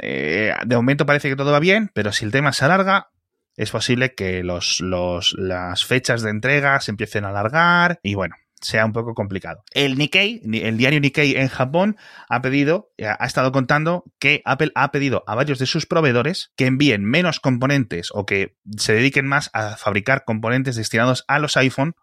eh, 0.00 0.54
de 0.64 0.76
momento 0.76 1.06
parece 1.06 1.28
que 1.28 1.36
todo 1.36 1.52
va 1.52 1.60
bien, 1.60 1.90
pero 1.94 2.12
si 2.12 2.24
el 2.24 2.32
tema 2.32 2.52
se 2.52 2.64
alarga, 2.64 3.10
es 3.56 3.70
posible 3.70 4.14
que 4.14 4.42
las 4.42 5.84
fechas 5.84 6.22
de 6.22 6.30
entrega 6.30 6.80
se 6.80 6.90
empiecen 6.90 7.24
a 7.24 7.28
alargar 7.28 8.00
y 8.02 8.14
bueno, 8.14 8.34
sea 8.60 8.84
un 8.84 8.92
poco 8.92 9.14
complicado. 9.14 9.62
El 9.72 9.98
Nikkei, 9.98 10.40
el 10.44 10.76
diario 10.76 11.00
Nikkei 11.00 11.36
en 11.36 11.48
Japón, 11.48 11.96
ha 12.28 12.40
pedido, 12.40 12.92
eh, 12.96 13.06
ha 13.06 13.26
estado 13.26 13.52
contando 13.52 14.04
que 14.18 14.42
Apple 14.44 14.72
ha 14.74 14.90
pedido 14.90 15.24
a 15.26 15.34
varios 15.34 15.58
de 15.58 15.66
sus 15.66 15.86
proveedores 15.86 16.52
que 16.56 16.66
envíen 16.66 17.04
menos 17.04 17.40
componentes 17.40 18.08
o 18.12 18.26
que 18.26 18.56
se 18.76 18.94
dediquen 18.94 19.26
más 19.26 19.50
a 19.52 19.76
fabricar 19.76 20.24
componentes 20.24 20.76
destinados 20.76 21.24
a 21.28 21.38
los 21.38 21.56
iPhone 21.56 21.94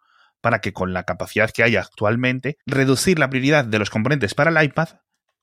para 0.42 0.60
que 0.60 0.74
con 0.74 0.94
la 0.94 1.04
capacidad 1.04 1.52
que 1.52 1.64
hay 1.64 1.76
actualmente, 1.76 2.58
reducir 2.66 3.20
la 3.20 3.30
prioridad 3.30 3.66
de 3.66 3.80
los 3.80 3.90
componentes 3.90 4.34
para 4.34 4.50
el 4.50 4.66
iPad 4.66 4.90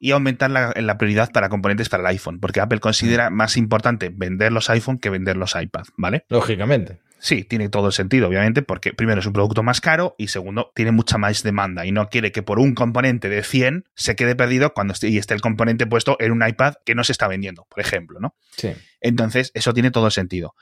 y 0.01 0.11
aumentar 0.13 0.51
la, 0.51 0.73
la, 0.77 0.99
prioridad 0.99 1.31
para 1.33 1.49
componentes 1.49 1.89
para 1.89 2.03
el 2.03 2.07
iPhone, 2.09 2.39
porque 2.41 2.61
Apple 2.61 2.81
considera 2.81 3.31
más 3.31 3.57
importante 3.57 4.11
vender 4.15 4.53
los 4.53 4.71
iPhone 4.71 4.99
que 4.99 5.11
vender 5.11 5.37
los 5.37 5.57
iPad, 5.61 5.85
¿vale? 5.97 6.25
Lógicamente. 6.29 7.01
Sí, 7.21 7.45
tiene 7.45 7.69
todo 7.69 7.89
el 7.89 7.93
sentido, 7.93 8.29
obviamente, 8.29 8.63
porque 8.63 8.93
primero 8.93 9.21
es 9.21 9.27
un 9.27 9.33
producto 9.33 9.63
más 9.63 9.81
caro 9.81 10.15
y 10.19 10.29
segundo, 10.29 10.73
tiene 10.75 10.93
mucha 10.93 11.19
más 11.19 11.43
demanda 11.43 11.85
y 11.85 11.93
no 11.93 12.09
quiere 12.09 12.33
que 12.33 12.43
por 12.43 12.59
un 12.59 12.75
componente 12.75 13.29
de 13.29 13.43
100 13.43 13.85
se 13.95 14.15
quede 14.17 14.37
perdido 14.37 14.73
cuando 14.73 14.93
esté, 14.93 15.09
y 15.09 15.19
esté 15.19 15.35
el 15.35 15.41
componente 15.41 15.87
puesto 15.87 16.17
en 16.21 16.33
un 16.33 16.47
iPad 16.47 16.75
que 16.85 16.95
no 16.95 17.05
se 17.05 17.13
está 17.13 17.27
vendiendo, 17.27 17.67
por 17.69 17.81
ejemplo, 17.81 18.21
¿no? 18.21 18.35
Sí. 18.57 18.73
Entonces, 19.01 19.51
eso 19.55 19.75
tiene 19.75 19.91
todo 19.91 20.07
el 20.07 20.13
sentido. 20.13 20.55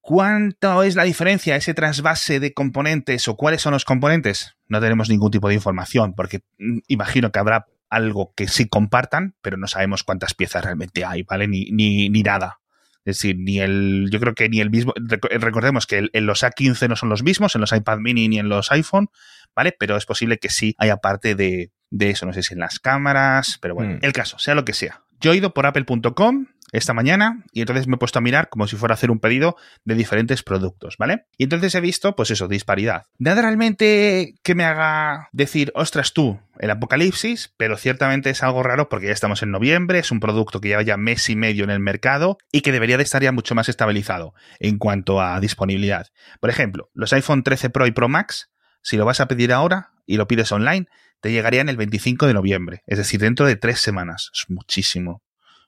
¿Cuánto 0.00 0.82
es 0.82 0.96
la 0.96 1.04
diferencia, 1.04 1.56
ese 1.56 1.72
trasvase 1.72 2.38
de 2.38 2.52
componentes 2.52 3.26
o 3.26 3.36
cuáles 3.36 3.62
son 3.62 3.72
los 3.72 3.86
componentes? 3.86 4.54
No 4.68 4.80
tenemos 4.80 5.08
ningún 5.08 5.30
tipo 5.30 5.48
de 5.48 5.54
información 5.54 6.14
porque 6.14 6.42
mm, 6.58 6.80
imagino 6.88 7.32
que 7.32 7.38
habrá 7.38 7.66
algo 7.88 8.34
que 8.36 8.46
sí 8.48 8.68
compartan, 8.68 9.34
pero 9.40 9.56
no 9.56 9.66
sabemos 9.66 10.04
cuántas 10.04 10.34
piezas 10.34 10.64
realmente 10.64 11.04
hay, 11.04 11.22
¿vale? 11.22 11.48
Ni, 11.48 11.70
ni, 11.70 12.10
ni 12.10 12.22
nada. 12.22 12.60
Es 13.04 13.16
decir, 13.18 13.36
ni 13.38 13.60
el, 13.60 14.08
yo 14.10 14.18
creo 14.18 14.34
que 14.34 14.48
ni 14.48 14.60
el 14.60 14.70
mismo, 14.70 14.94
recordemos 14.96 15.86
que 15.86 16.08
en 16.12 16.26
los 16.26 16.42
A15 16.42 16.88
no 16.88 16.96
son 16.96 17.08
los 17.10 17.22
mismos, 17.22 17.54
en 17.54 17.60
los 17.60 17.72
iPad 17.72 17.98
mini 17.98 18.28
ni 18.28 18.38
en 18.38 18.48
los 18.48 18.72
iPhone, 18.72 19.08
¿vale? 19.54 19.74
Pero 19.78 19.96
es 19.96 20.06
posible 20.06 20.38
que 20.38 20.48
sí 20.48 20.74
haya 20.78 20.96
parte 20.96 21.34
de, 21.34 21.70
de 21.90 22.10
eso, 22.10 22.26
no 22.26 22.32
sé 22.32 22.42
si 22.42 22.54
en 22.54 22.60
las 22.60 22.78
cámaras, 22.78 23.58
pero 23.60 23.74
bueno, 23.74 23.94
Mm. 23.94 23.98
el 24.02 24.12
caso, 24.12 24.38
sea 24.38 24.54
lo 24.54 24.64
que 24.64 24.72
sea. 24.72 25.03
Yo 25.20 25.32
he 25.32 25.36
ido 25.36 25.54
por 25.54 25.66
apple.com 25.66 26.46
esta 26.72 26.92
mañana 26.92 27.44
y 27.52 27.60
entonces 27.60 27.86
me 27.86 27.94
he 27.94 27.98
puesto 27.98 28.18
a 28.18 28.22
mirar 28.22 28.48
como 28.48 28.66
si 28.66 28.76
fuera 28.76 28.92
a 28.92 28.96
hacer 28.96 29.10
un 29.10 29.20
pedido 29.20 29.56
de 29.84 29.94
diferentes 29.94 30.42
productos, 30.42 30.96
¿vale? 30.98 31.26
Y 31.38 31.44
entonces 31.44 31.74
he 31.74 31.80
visto, 31.80 32.16
pues 32.16 32.30
eso, 32.30 32.48
disparidad. 32.48 33.04
Nada 33.18 33.42
realmente 33.42 34.34
que 34.42 34.54
me 34.54 34.64
haga 34.64 35.28
decir, 35.32 35.70
ostras 35.74 36.12
tú, 36.12 36.40
el 36.58 36.70
apocalipsis, 36.70 37.52
pero 37.56 37.76
ciertamente 37.76 38.30
es 38.30 38.42
algo 38.42 38.62
raro 38.62 38.88
porque 38.88 39.06
ya 39.06 39.12
estamos 39.12 39.42
en 39.42 39.50
noviembre, 39.50 40.00
es 40.00 40.10
un 40.10 40.20
producto 40.20 40.60
que 40.60 40.68
lleva 40.68 40.82
ya 40.82 40.96
mes 40.96 41.28
y 41.30 41.36
medio 41.36 41.64
en 41.64 41.70
el 41.70 41.80
mercado 41.80 42.38
y 42.50 42.62
que 42.62 42.72
debería 42.72 42.96
de 42.96 43.04
estar 43.04 43.22
ya 43.22 43.32
mucho 43.32 43.54
más 43.54 43.68
estabilizado 43.68 44.34
en 44.58 44.78
cuanto 44.78 45.20
a 45.20 45.38
disponibilidad. 45.40 46.08
Por 46.40 46.50
ejemplo, 46.50 46.90
los 46.92 47.12
iPhone 47.12 47.44
13 47.44 47.70
Pro 47.70 47.86
y 47.86 47.92
Pro 47.92 48.08
Max, 48.08 48.50
si 48.82 48.96
lo 48.96 49.04
vas 49.04 49.20
a 49.20 49.28
pedir 49.28 49.52
ahora 49.52 49.92
y 50.06 50.16
lo 50.16 50.26
pides 50.26 50.50
online, 50.50 50.86
te 51.24 51.32
llegarían 51.32 51.70
el 51.70 51.78
25 51.78 52.26
de 52.26 52.34
noviembre, 52.34 52.82
es 52.86 52.98
decir, 52.98 53.18
dentro 53.18 53.46
de 53.46 53.56
tres 53.56 53.80
semanas. 53.80 54.30
Es 54.34 54.44
muchísimo, 54.50 55.22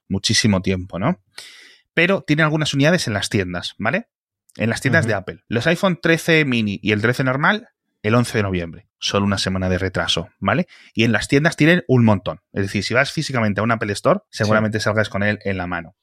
muchísimo 0.07 0.61
tiempo, 0.61 0.99
¿no? 0.99 1.23
Pero 1.95 2.21
tiene 2.21 2.43
algunas 2.43 2.75
unidades 2.75 3.07
en 3.07 3.15
las 3.15 3.31
tiendas, 3.31 3.75
¿vale? 3.79 4.09
En 4.59 4.69
las 4.69 4.83
tiendas 4.83 5.07
de 5.07 5.15
Apple. 5.15 5.45
Los 5.49 5.67
iPhone 5.67 5.99
13 6.03 6.45
mini 6.45 6.79
y 6.83 6.93
el 6.93 7.01
13 7.01 7.25
normal, 7.25 7.71
el 8.03 8.15
11 8.15 8.37
de 8.37 8.43
noviembre. 8.43 8.89
Solo 8.99 9.25
una 9.25 9.39
semana 9.39 9.71
de 9.71 9.79
retraso, 9.79 10.29
¿vale? 10.41 10.67
Y 10.93 11.05
en 11.05 11.13
las 11.13 11.27
tiendas 11.27 11.57
tienen 11.57 11.85
un 11.89 12.05
montón. 12.05 12.43
Es 12.53 12.65
decir, 12.65 12.85
si 12.85 12.93
vas 12.93 13.11
físicamente 13.11 13.63
a 13.63 13.65
un 13.65 13.71
Apple 13.71 13.95
Store, 13.95 14.21
seguramente 14.29 14.79
salgas 14.79 15.09
con 15.09 15.23
él 15.23 15.39
en 15.43 15.57
la 15.57 15.67
mano. 15.67 15.97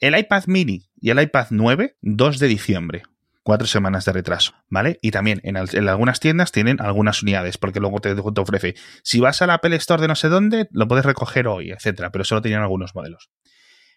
El 0.00 0.18
iPad 0.18 0.44
mini 0.46 0.88
y 0.98 1.10
el 1.10 1.20
iPad 1.20 1.48
9, 1.50 1.98
2 2.00 2.38
de 2.38 2.48
diciembre. 2.48 3.02
Cuatro 3.48 3.66
semanas 3.66 4.04
de 4.04 4.12
retraso, 4.12 4.52
¿vale? 4.68 4.98
Y 5.00 5.10
también 5.10 5.40
en, 5.42 5.56
al- 5.56 5.70
en 5.74 5.88
algunas 5.88 6.20
tiendas 6.20 6.52
tienen 6.52 6.82
algunas 6.82 7.22
unidades, 7.22 7.56
porque 7.56 7.80
luego 7.80 7.98
te, 7.98 8.14
te 8.14 8.40
ofrece. 8.42 8.74
Si 9.02 9.20
vas 9.20 9.40
al 9.40 9.48
Apple 9.48 9.74
Store 9.76 10.02
de 10.02 10.06
no 10.08 10.16
sé 10.16 10.28
dónde, 10.28 10.68
lo 10.70 10.86
puedes 10.86 11.06
recoger 11.06 11.48
hoy, 11.48 11.70
etcétera, 11.70 12.10
pero 12.12 12.24
solo 12.24 12.42
tenían 12.42 12.60
algunos 12.60 12.94
modelos. 12.94 13.30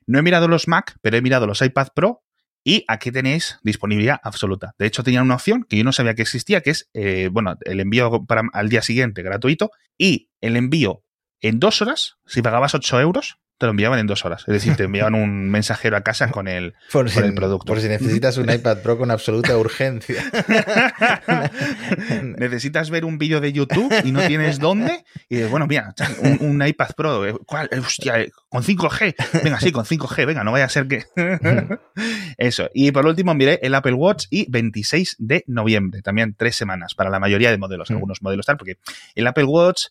No 0.08 0.20
he 0.20 0.22
mirado 0.22 0.48
los 0.48 0.70
Mac, 0.70 0.96
pero 1.02 1.18
he 1.18 1.22
mirado 1.22 1.48
los 1.48 1.62
iPad 1.62 1.90
Pro 1.94 2.24
y 2.64 2.86
aquí 2.88 3.12
tenéis 3.12 3.60
disponibilidad 3.62 4.22
absoluta. 4.24 4.74
De 4.80 4.86
hecho, 4.86 5.04
tenían 5.04 5.24
una 5.26 5.36
opción 5.36 5.66
que 5.68 5.76
yo 5.76 5.84
no 5.84 5.92
sabía 5.92 6.16
que 6.16 6.22
existía, 6.22 6.62
que 6.62 6.70
es, 6.70 6.90
eh, 6.94 7.28
bueno, 7.30 7.58
el 7.66 7.82
envío 7.82 8.24
para, 8.26 8.44
al 8.54 8.70
día 8.70 8.82
siguiente 8.82 9.22
gratuito 9.22 9.72
y 9.98 10.30
el 10.40 10.56
envío 10.56 11.04
en 11.42 11.60
dos 11.60 11.82
horas, 11.82 12.16
si 12.26 12.42
pagabas 12.42 12.74
8 12.74 13.02
euros, 13.02 13.36
te 13.62 13.68
lo 13.68 13.72
enviaban 13.74 14.00
en 14.00 14.08
dos 14.08 14.26
horas. 14.26 14.42
Es 14.48 14.54
decir, 14.56 14.76
te 14.76 14.86
enviaban 14.86 15.14
un 15.14 15.48
mensajero 15.52 15.96
a 15.96 16.02
casa 16.02 16.32
con 16.32 16.48
el, 16.48 16.74
Por, 16.92 17.06
Con 17.14 17.24
si, 17.24 17.30
el 17.30 17.36
producto. 17.36 17.68
por 17.68 17.80
si 17.80 17.88
necesitas 17.90 18.38
un 18.38 18.50
iPad 18.50 18.80
Pro 18.80 18.98
con 18.98 19.12
absoluta 19.12 19.56
urgencia. 19.56 20.24
Necesitas 22.38 22.90
ver 22.90 23.06
un 23.06 23.20
vídeo 23.20 23.40
de 23.40 23.54
YouTube 23.54 23.94
y 24.04 24.12
no 24.12 24.26
tienes 24.26 24.58
dónde. 24.58 25.06
Y 25.30 25.36
dices, 25.36 25.52
bueno, 25.52 25.68
mira, 25.68 25.94
un, 26.24 26.40
un 26.42 26.68
iPad 26.68 26.90
Pro, 26.98 27.28
eh, 27.28 27.36
¿cuál? 27.46 27.70
Eh, 27.72 27.78
Hostia, 27.78 28.20
eh, 28.22 28.32
con 28.50 28.64
5G. 28.64 29.44
Venga, 29.44 29.60
sí, 29.60 29.72
con 29.72 29.86
5G, 29.86 30.26
venga, 30.26 30.44
no 30.44 30.52
vaya 30.52 30.66
a 30.66 30.70
ser 30.70 30.88
que. 30.88 31.06
Eso. 32.40 32.68
Y 32.74 32.92
por 32.92 33.06
último, 33.06 33.36
miré 33.36 33.60
el 33.62 33.76
Apple 33.76 33.94
Watch 33.94 34.26
y 34.32 34.50
26 34.50 35.18
de 35.20 35.44
noviembre. 35.46 36.02
También 36.02 36.34
tres 36.36 36.56
semanas 36.56 36.96
para 36.96 37.12
la 37.12 37.20
mayoría 37.20 37.52
de 37.52 37.60
modelos. 37.60 37.92
Mm. 37.92 37.94
Algunos 37.94 38.24
modelos 38.24 38.48
tal, 38.48 38.58
porque 38.58 38.78
el 39.14 39.28
Apple 39.28 39.46
Watch. 39.46 39.84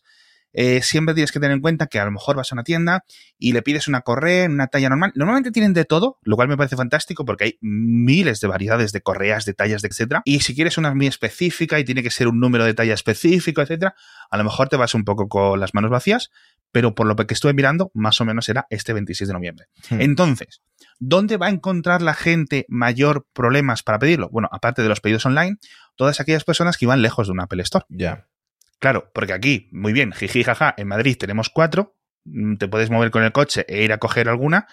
Eh, 0.53 0.81
siempre 0.81 1.13
tienes 1.13 1.31
que 1.31 1.39
tener 1.39 1.55
en 1.55 1.61
cuenta 1.61 1.87
que 1.87 1.99
a 1.99 2.05
lo 2.05 2.11
mejor 2.11 2.35
vas 2.35 2.51
a 2.51 2.55
una 2.55 2.63
tienda 2.63 3.03
y 3.37 3.53
le 3.53 3.61
pides 3.61 3.87
una 3.87 4.01
correa 4.01 4.45
en 4.45 4.53
una 4.53 4.67
talla 4.67 4.89
normal. 4.89 5.11
Normalmente 5.15 5.51
tienen 5.51 5.73
de 5.73 5.85
todo, 5.85 6.19
lo 6.23 6.35
cual 6.35 6.47
me 6.47 6.57
parece 6.57 6.75
fantástico 6.75 7.25
porque 7.25 7.43
hay 7.45 7.57
miles 7.61 8.41
de 8.41 8.47
variedades 8.47 8.91
de 8.91 9.01
correas, 9.01 9.45
de 9.45 9.53
tallas, 9.53 9.81
de 9.81 9.87
etcétera. 9.87 10.21
Y 10.25 10.41
si 10.41 10.55
quieres 10.55 10.77
una 10.77 10.93
muy 10.93 11.07
específica 11.07 11.79
y 11.79 11.83
tiene 11.83 12.03
que 12.03 12.11
ser 12.11 12.27
un 12.27 12.39
número 12.39 12.65
de 12.65 12.73
talla 12.73 12.93
específico, 12.93 13.61
etcétera, 13.61 13.95
a 14.29 14.37
lo 14.37 14.43
mejor 14.43 14.69
te 14.69 14.77
vas 14.77 14.93
un 14.93 15.03
poco 15.03 15.27
con 15.27 15.59
las 15.59 15.73
manos 15.73 15.91
vacías, 15.91 16.31
pero 16.71 16.95
por 16.95 17.07
lo 17.07 17.15
que 17.15 17.33
estuve 17.33 17.53
mirando, 17.53 17.91
más 17.93 18.21
o 18.21 18.25
menos 18.25 18.47
era 18.49 18.65
este 18.69 18.93
26 18.93 19.27
de 19.27 19.33
noviembre. 19.33 19.65
Hmm. 19.89 20.01
Entonces, 20.01 20.61
¿dónde 20.99 21.37
va 21.37 21.47
a 21.47 21.49
encontrar 21.49 22.01
la 22.01 22.13
gente 22.13 22.65
mayor 22.69 23.27
problemas 23.33 23.83
para 23.83 23.99
pedirlo? 23.99 24.29
Bueno, 24.29 24.47
aparte 24.51 24.81
de 24.81 24.89
los 24.89 25.01
pedidos 25.01 25.25
online, 25.25 25.57
todas 25.95 26.19
aquellas 26.19 26.43
personas 26.43 26.77
que 26.77 26.85
iban 26.85 27.01
lejos 27.01 27.27
de 27.27 27.33
un 27.33 27.41
Apple 27.41 27.61
Store. 27.63 27.85
ya. 27.89 28.27
Claro, 28.81 29.09
porque 29.13 29.31
aquí, 29.31 29.69
muy 29.71 29.93
bien, 29.93 30.11
jiji, 30.11 30.43
jaja, 30.43 30.73
en 30.75 30.89
Madrid 30.89 31.15
tenemos 31.17 31.49
cuatro, 31.49 31.95
mm, 32.25 32.55
te 32.57 32.67
puedes 32.67 32.89
mover 32.89 33.11
con 33.11 33.23
el 33.23 33.31
coche 33.31 33.63
e 33.69 33.83
ir 33.83 33.93
a 33.93 33.99
coger 33.99 34.27
alguna, 34.27 34.67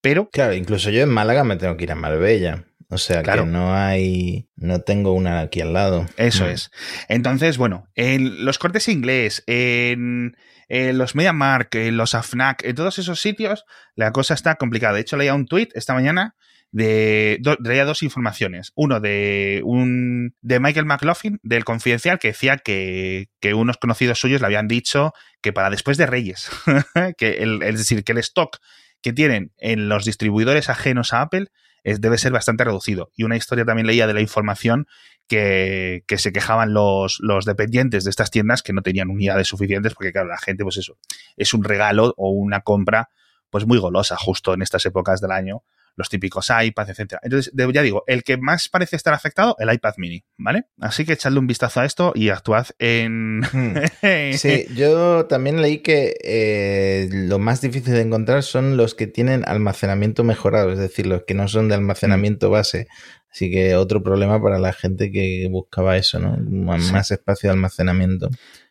pero 0.00 0.28
Claro, 0.30 0.54
incluso 0.54 0.90
yo 0.90 1.02
en 1.02 1.08
Málaga 1.08 1.42
me 1.42 1.56
tengo 1.56 1.76
que 1.76 1.82
ir 1.84 1.90
a 1.92 1.96
Marbella. 1.96 2.64
O 2.90 2.96
sea 2.96 3.22
Claro. 3.22 3.44
que 3.44 3.50
no 3.50 3.74
hay. 3.74 4.48
No 4.56 4.80
tengo 4.80 5.12
una 5.12 5.40
aquí 5.40 5.60
al 5.60 5.74
lado. 5.74 6.06
eso 6.16 6.44
Mm. 6.44 6.48
es. 6.48 6.70
Entonces, 7.08 7.58
bueno, 7.58 7.86
en 7.94 8.46
los 8.46 8.58
cortes 8.58 8.88
inglés, 8.88 9.42
en, 9.46 10.36
en 10.68 10.96
los 10.96 11.14
MediaMark, 11.14 11.74
en 11.74 11.96
los 11.98 12.14
AFNAC, 12.14 12.64
en 12.64 12.74
todos 12.76 12.98
esos 12.98 13.20
sitios, 13.20 13.64
la 13.94 14.12
cosa 14.12 14.32
está 14.32 14.54
complicada. 14.54 14.94
De 14.94 15.00
hecho, 15.00 15.18
leía 15.18 15.34
un 15.34 15.46
tweet 15.46 15.68
esta 15.74 15.92
mañana 15.92 16.34
de 16.70 17.38
do- 17.40 17.56
traía 17.56 17.84
dos 17.84 18.02
informaciones. 18.02 18.72
Uno 18.74 19.00
de 19.00 19.62
un 19.64 20.34
de 20.42 20.60
Michael 20.60 20.86
McLaughlin, 20.86 21.40
del 21.42 21.64
Confidencial, 21.64 22.18
que 22.18 22.28
decía 22.28 22.58
que, 22.58 23.28
que 23.40 23.54
unos 23.54 23.78
conocidos 23.78 24.18
suyos 24.18 24.40
le 24.40 24.46
habían 24.46 24.68
dicho 24.68 25.12
que 25.40 25.52
para 25.52 25.70
después 25.70 25.96
de 25.96 26.06
Reyes, 26.06 26.50
que 27.16 27.38
el, 27.42 27.62
es 27.62 27.78
decir, 27.78 28.04
que 28.04 28.12
el 28.12 28.18
stock 28.18 28.58
que 29.00 29.12
tienen 29.12 29.52
en 29.58 29.88
los 29.88 30.04
distribuidores 30.04 30.68
ajenos 30.68 31.12
a 31.12 31.22
Apple 31.22 31.46
es, 31.84 32.00
debe 32.00 32.18
ser 32.18 32.32
bastante 32.32 32.64
reducido. 32.64 33.10
Y 33.16 33.22
una 33.24 33.36
historia 33.36 33.64
también 33.64 33.86
leía 33.86 34.06
de 34.06 34.14
la 34.14 34.20
información 34.20 34.86
que, 35.28 36.04
que 36.06 36.18
se 36.18 36.32
quejaban 36.32 36.72
los, 36.74 37.18
los 37.20 37.44
dependientes 37.44 38.04
de 38.04 38.10
estas 38.10 38.30
tiendas 38.30 38.62
que 38.62 38.72
no 38.72 38.82
tenían 38.82 39.10
unidades 39.10 39.46
suficientes, 39.48 39.94
porque 39.94 40.12
claro, 40.12 40.28
la 40.28 40.38
gente, 40.38 40.64
pues 40.64 40.78
eso, 40.78 40.98
es 41.36 41.54
un 41.54 41.64
regalo 41.64 42.14
o 42.16 42.30
una 42.30 42.60
compra 42.62 43.10
pues 43.50 43.66
muy 43.66 43.78
golosa 43.78 44.16
justo 44.16 44.52
en 44.54 44.62
estas 44.62 44.84
épocas 44.86 45.20
del 45.20 45.30
año, 45.30 45.62
los 45.98 46.08
típicos 46.08 46.48
iPads, 46.48 46.90
etcétera. 46.90 47.20
Entonces, 47.24 47.52
ya 47.74 47.82
digo, 47.82 48.04
el 48.06 48.22
que 48.22 48.36
más 48.36 48.68
parece 48.68 48.94
estar 48.94 49.12
afectado, 49.12 49.56
el 49.58 49.72
iPad 49.72 49.94
mini, 49.98 50.24
¿vale? 50.36 50.66
Así 50.80 51.04
que 51.04 51.14
echadle 51.14 51.40
un 51.40 51.48
vistazo 51.48 51.80
a 51.80 51.84
esto 51.84 52.12
y 52.14 52.28
actuad 52.28 52.66
en... 52.78 53.40
Mm. 53.40 53.74
Sí, 54.38 54.66
yo 54.76 55.26
también 55.26 55.60
leí 55.60 55.78
que 55.78 56.14
eh, 56.22 57.08
lo 57.10 57.40
más 57.40 57.60
difícil 57.60 57.94
de 57.94 58.02
encontrar 58.02 58.44
son 58.44 58.76
los 58.76 58.94
que 58.94 59.08
tienen 59.08 59.42
almacenamiento 59.46 60.22
mejorado, 60.22 60.72
es 60.72 60.78
decir, 60.78 61.06
los 61.06 61.24
que 61.24 61.34
no 61.34 61.48
son 61.48 61.68
de 61.68 61.74
almacenamiento 61.74 62.48
base. 62.48 62.86
Así 63.30 63.50
que 63.50 63.74
otro 63.74 64.02
problema 64.02 64.40
para 64.40 64.58
la 64.58 64.72
gente 64.72 65.10
que 65.10 65.48
buscaba 65.50 65.96
eso, 65.96 66.20
¿no? 66.20 66.36
Más 66.38 66.84
Sí. 66.84 66.92
más 66.92 67.10
espacio 67.10 67.48
de 67.48 67.54
almacenamiento. 67.54 68.30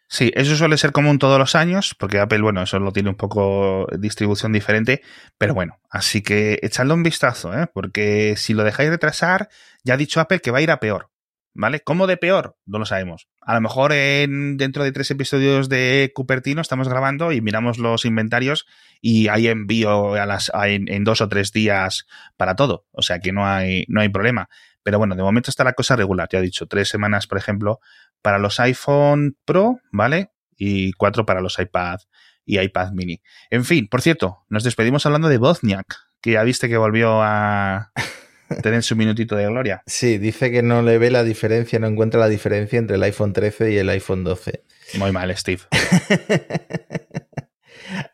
Sí, 0.10 0.32
eso 0.36 0.56
suele 0.56 0.78
ser 0.78 0.94
común 0.94 1.20
todos 1.20 1.38
los 1.38 1.54
años, 1.56 1.94
porque 2.00 2.20
Apple, 2.20 2.42
bueno, 2.42 2.62
eso 2.64 2.80
lo 2.80 2.94
tiene 2.94 3.10
un 3.10 3.16
poco 3.16 3.88
distribución 4.00 4.54
diferente, 4.54 5.02
pero 5.38 5.54
bueno, 5.54 5.80
así 5.90 6.22
que 6.22 6.60
echadle 6.64 6.94
un 6.94 7.04
vistazo, 7.04 7.54
¿eh? 7.54 7.68
porque 7.74 8.36
si 8.38 8.54
lo 8.54 8.64
dejáis 8.64 8.90
retrasar, 8.90 9.50
ya 9.84 9.96
ha 9.96 9.98
dicho 9.98 10.22
Apple 10.22 10.40
que 10.40 10.52
va 10.52 10.60
a 10.60 10.62
ir 10.62 10.72
a 10.72 10.80
peor, 10.80 11.10
¿vale? 11.54 11.82
¿Cómo 11.82 12.08
de 12.08 12.16
peor? 12.16 12.56
No 12.66 12.80
lo 12.80 12.86
sabemos. 12.86 13.28
A 13.42 13.54
lo 13.56 13.60
mejor 13.62 13.92
en, 13.92 14.56
dentro 14.56 14.86
de 14.86 14.94
tres 14.94 15.12
episodios 15.12 15.68
de 15.68 16.10
Cupertino 16.16 16.62
estamos 16.62 16.88
grabando 16.88 17.34
y 17.34 17.42
miramos 17.42 17.78
los 17.78 18.06
inventarios 18.06 18.66
y 19.02 19.28
hay 19.28 19.48
envío 19.50 20.14
a 20.14 20.26
las, 20.26 20.52
a- 20.54 20.70
en, 20.70 20.88
en 20.88 21.04
dos 21.04 21.20
o 21.20 21.28
tres 21.28 21.52
días 21.52 22.08
para 22.38 22.56
todo, 22.56 22.86
o 22.92 23.02
sea 23.02 23.20
que 23.20 23.34
no 23.34 23.46
hay, 23.46 23.84
no 23.90 24.00
hay 24.00 24.08
problema. 24.08 24.48
Pero 24.88 25.00
bueno, 25.00 25.18
de 25.18 25.22
momento 25.22 25.52
está 25.52 25.66
la 25.66 25.74
cosa 25.74 25.98
regular, 25.98 26.30
ya 26.32 26.40
he 26.40 26.42
dicho, 26.42 26.66
tres 26.66 26.88
semanas, 26.88 27.28
por 27.28 27.38
ejemplo, 27.38 27.82
para 28.22 28.38
los 28.38 28.58
iPhone 28.62 29.36
Pro, 29.44 29.82
¿vale? 29.92 30.32
Y 30.56 30.94
cuatro 30.94 31.26
para 31.26 31.42
los 31.42 31.60
iPad 31.60 32.00
y 32.46 32.58
iPad 32.58 32.94
mini. 32.94 33.22
En 33.50 33.66
fin, 33.66 33.90
por 33.90 34.02
cierto, 34.02 34.46
nos 34.48 34.64
despedimos 34.64 35.06
hablando 35.06 35.28
de 35.28 35.40
Bozniak, 35.40 35.94
que 36.22 36.32
ya 36.32 36.44
viste 36.44 36.70
que 36.70 36.78
volvió 36.78 37.22
a 37.22 37.92
tener 38.64 38.82
su 38.82 38.96
minutito 38.96 39.36
de 39.36 39.48
gloria. 39.48 39.84
Sí, 39.88 40.20
dice 40.20 40.52
que 40.52 40.64
no 40.64 40.82
le 40.82 40.98
ve 41.00 41.12
la 41.12 41.26
diferencia, 41.26 41.80
no 41.80 41.88
encuentra 41.88 42.22
la 42.22 42.30
diferencia 42.30 42.80
entre 42.80 42.96
el 42.96 43.04
iPhone 43.04 43.34
13 43.34 43.74
y 43.74 43.78
el 43.80 43.90
iPhone 43.90 44.24
12. 44.24 44.64
Muy 45.00 45.12
mal, 45.12 45.36
Steve. 45.36 45.64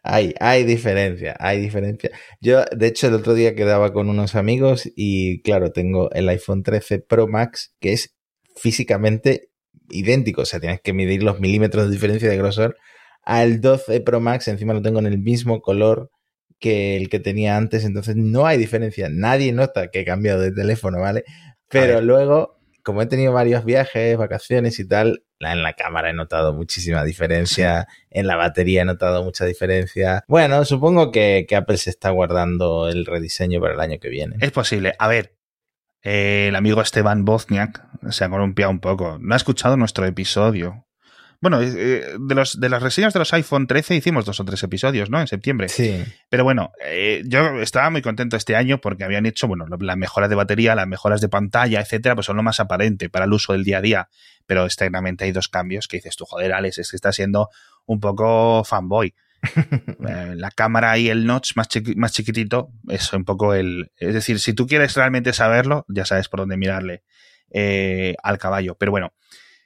Hay, 0.03 0.33
hay 0.39 0.63
diferencia, 0.63 1.36
hay 1.39 1.59
diferencia. 1.59 2.12
Yo, 2.41 2.63
de 2.75 2.88
hecho, 2.88 3.07
el 3.07 3.13
otro 3.13 3.33
día 3.33 3.55
quedaba 3.55 3.93
con 3.93 4.09
unos 4.09 4.36
amigos 4.36 4.89
y, 4.95 5.41
claro, 5.41 5.71
tengo 5.71 6.12
el 6.12 6.29
iPhone 6.29 6.63
13 6.63 6.99
Pro 6.99 7.27
Max, 7.27 7.75
que 7.79 7.93
es 7.93 8.15
físicamente 8.55 9.49
idéntico. 9.89 10.41
O 10.41 10.45
sea, 10.45 10.59
tienes 10.59 10.81
que 10.81 10.93
medir 10.93 11.23
los 11.23 11.39
milímetros 11.39 11.86
de 11.86 11.91
diferencia 11.91 12.29
de 12.29 12.38
grosor 12.38 12.77
al 13.23 13.62
12 13.62 14.01
Pro 14.01 14.19
Max. 14.19 14.47
Encima 14.47 14.73
lo 14.73 14.81
tengo 14.81 14.99
en 14.99 15.07
el 15.07 15.19
mismo 15.19 15.62
color 15.62 16.12
que 16.59 16.95
el 16.95 17.09
que 17.09 17.19
tenía 17.19 17.57
antes. 17.57 17.86
Entonces, 17.86 18.15
no 18.15 18.45
hay 18.45 18.57
diferencia. 18.57 19.09
Nadie 19.09 19.51
nota 19.53 19.89
que 19.89 20.01
he 20.01 20.05
cambiado 20.05 20.41
de 20.41 20.51
teléfono, 20.51 20.99
¿vale? 20.99 21.23
Pero 21.69 22.01
luego, 22.01 22.59
como 22.83 23.01
he 23.01 23.07
tenido 23.07 23.33
varios 23.33 23.65
viajes, 23.65 24.17
vacaciones 24.17 24.79
y 24.79 24.88
tal, 24.88 25.23
en 25.51 25.63
la 25.63 25.73
cámara 25.73 26.10
he 26.10 26.13
notado 26.13 26.53
muchísima 26.53 27.03
diferencia, 27.03 27.88
en 28.10 28.27
la 28.27 28.36
batería 28.36 28.84
he 28.84 28.86
notado 28.86 29.23
mucha 29.23 29.45
diferencia. 29.45 30.23
Bueno, 30.27 30.63
supongo 30.65 31.12
que, 31.12 31.45
Apple 31.53 31.77
se 31.77 31.89
está 31.89 32.10
guardando 32.10 32.88
el 32.88 33.06
rediseño 33.06 33.60
para 33.60 33.73
el 33.73 33.79
año 33.79 33.99
que 33.99 34.10
viene. 34.10 34.38
Es 34.39 34.51
posible. 34.51 34.95
A 34.97 35.08
ver, 35.08 35.36
eh, 36.01 36.47
el 36.49 36.56
amigo 36.56 36.82
Esteban 36.82 37.25
Bozniak 37.25 37.84
se 38.10 38.23
ha 38.23 38.29
columpiado 38.29 38.71
un 38.71 38.79
poco. 38.79 39.17
No 39.19 39.34
ha 39.34 39.38
escuchado 39.38 39.77
nuestro 39.77 40.06
episodio 40.06 40.86
bueno, 41.43 41.62
eh, 41.62 42.15
de, 42.17 42.36
los, 42.36 42.58
de 42.58 42.69
las 42.69 42.82
reseñas 42.82 43.12
de 43.12 43.19
los 43.19 43.34
iPhone 43.34 43.67
13 43.67 43.95
hicimos 43.95 44.23
dos 44.23 44.39
o 44.39 44.45
tres 44.45 44.63
episodios, 44.63 45.10
¿no? 45.10 45.19
En 45.19 45.27
septiembre. 45.27 45.67
Sí. 45.67 46.01
Pero 46.29 46.45
bueno, 46.45 46.71
eh, 46.82 47.21
yo 47.25 47.60
estaba 47.60 47.89
muy 47.89 48.01
contento 48.01 48.38
este 48.38 48.56
año 48.56 48.79
porque 48.79 49.03
habían 49.03 49.25
hecho, 49.25 49.49
bueno, 49.49 49.65
las 49.67 49.97
mejoras 49.97 50.29
de 50.29 50.38
batería, 50.38 50.73
las 50.73 50.88
mejoras 50.88 51.19
de 51.19 51.27
pantalla, 51.27 51.82
etcétera, 51.82 52.15
pues 52.15 52.27
son 52.27 52.38
lo 52.38 52.43
más 52.43 52.62
aparente 52.62 53.10
para 53.10 53.25
el 53.25 53.34
uso 53.34 53.51
del 53.51 53.65
día 53.65 53.79
a 53.79 53.82
día. 53.82 54.10
Pero 54.45 54.63
externamente 54.63 55.25
hay 55.25 55.34
dos 55.34 55.49
cambios 55.49 55.89
que 55.89 55.97
dices 55.97 56.15
tú, 56.15 56.23
joder, 56.23 56.53
Alex, 56.53 56.77
es 56.77 56.89
que 56.89 56.95
está 56.95 57.12
siendo 57.12 57.49
un 57.86 57.99
poco 57.99 58.63
fanboy. 58.63 59.13
Eh, 60.08 60.36
la 60.36 60.51
cámara 60.51 60.97
y 60.97 61.10
el 61.10 61.25
notch 61.25 61.56
más, 61.56 61.67
más 61.95 62.12
chiquitito 62.13 62.71
es 62.89 63.12
un 63.13 63.23
poco 63.25 63.53
el... 63.53 63.91
Es 63.97 64.13
decir, 64.13 64.39
si 64.39 64.53
tú 64.53 64.67
quieres 64.67 64.95
realmente 64.95 65.32
saberlo, 65.34 65.86
ya 65.88 66.06
sabes 66.06 66.29
por 66.29 66.41
dónde 66.41 66.58
mirarle 66.58 67.03
al 68.21 68.38
caballo. 68.38 68.75
Pero 68.75 68.91
bueno, 68.91 69.13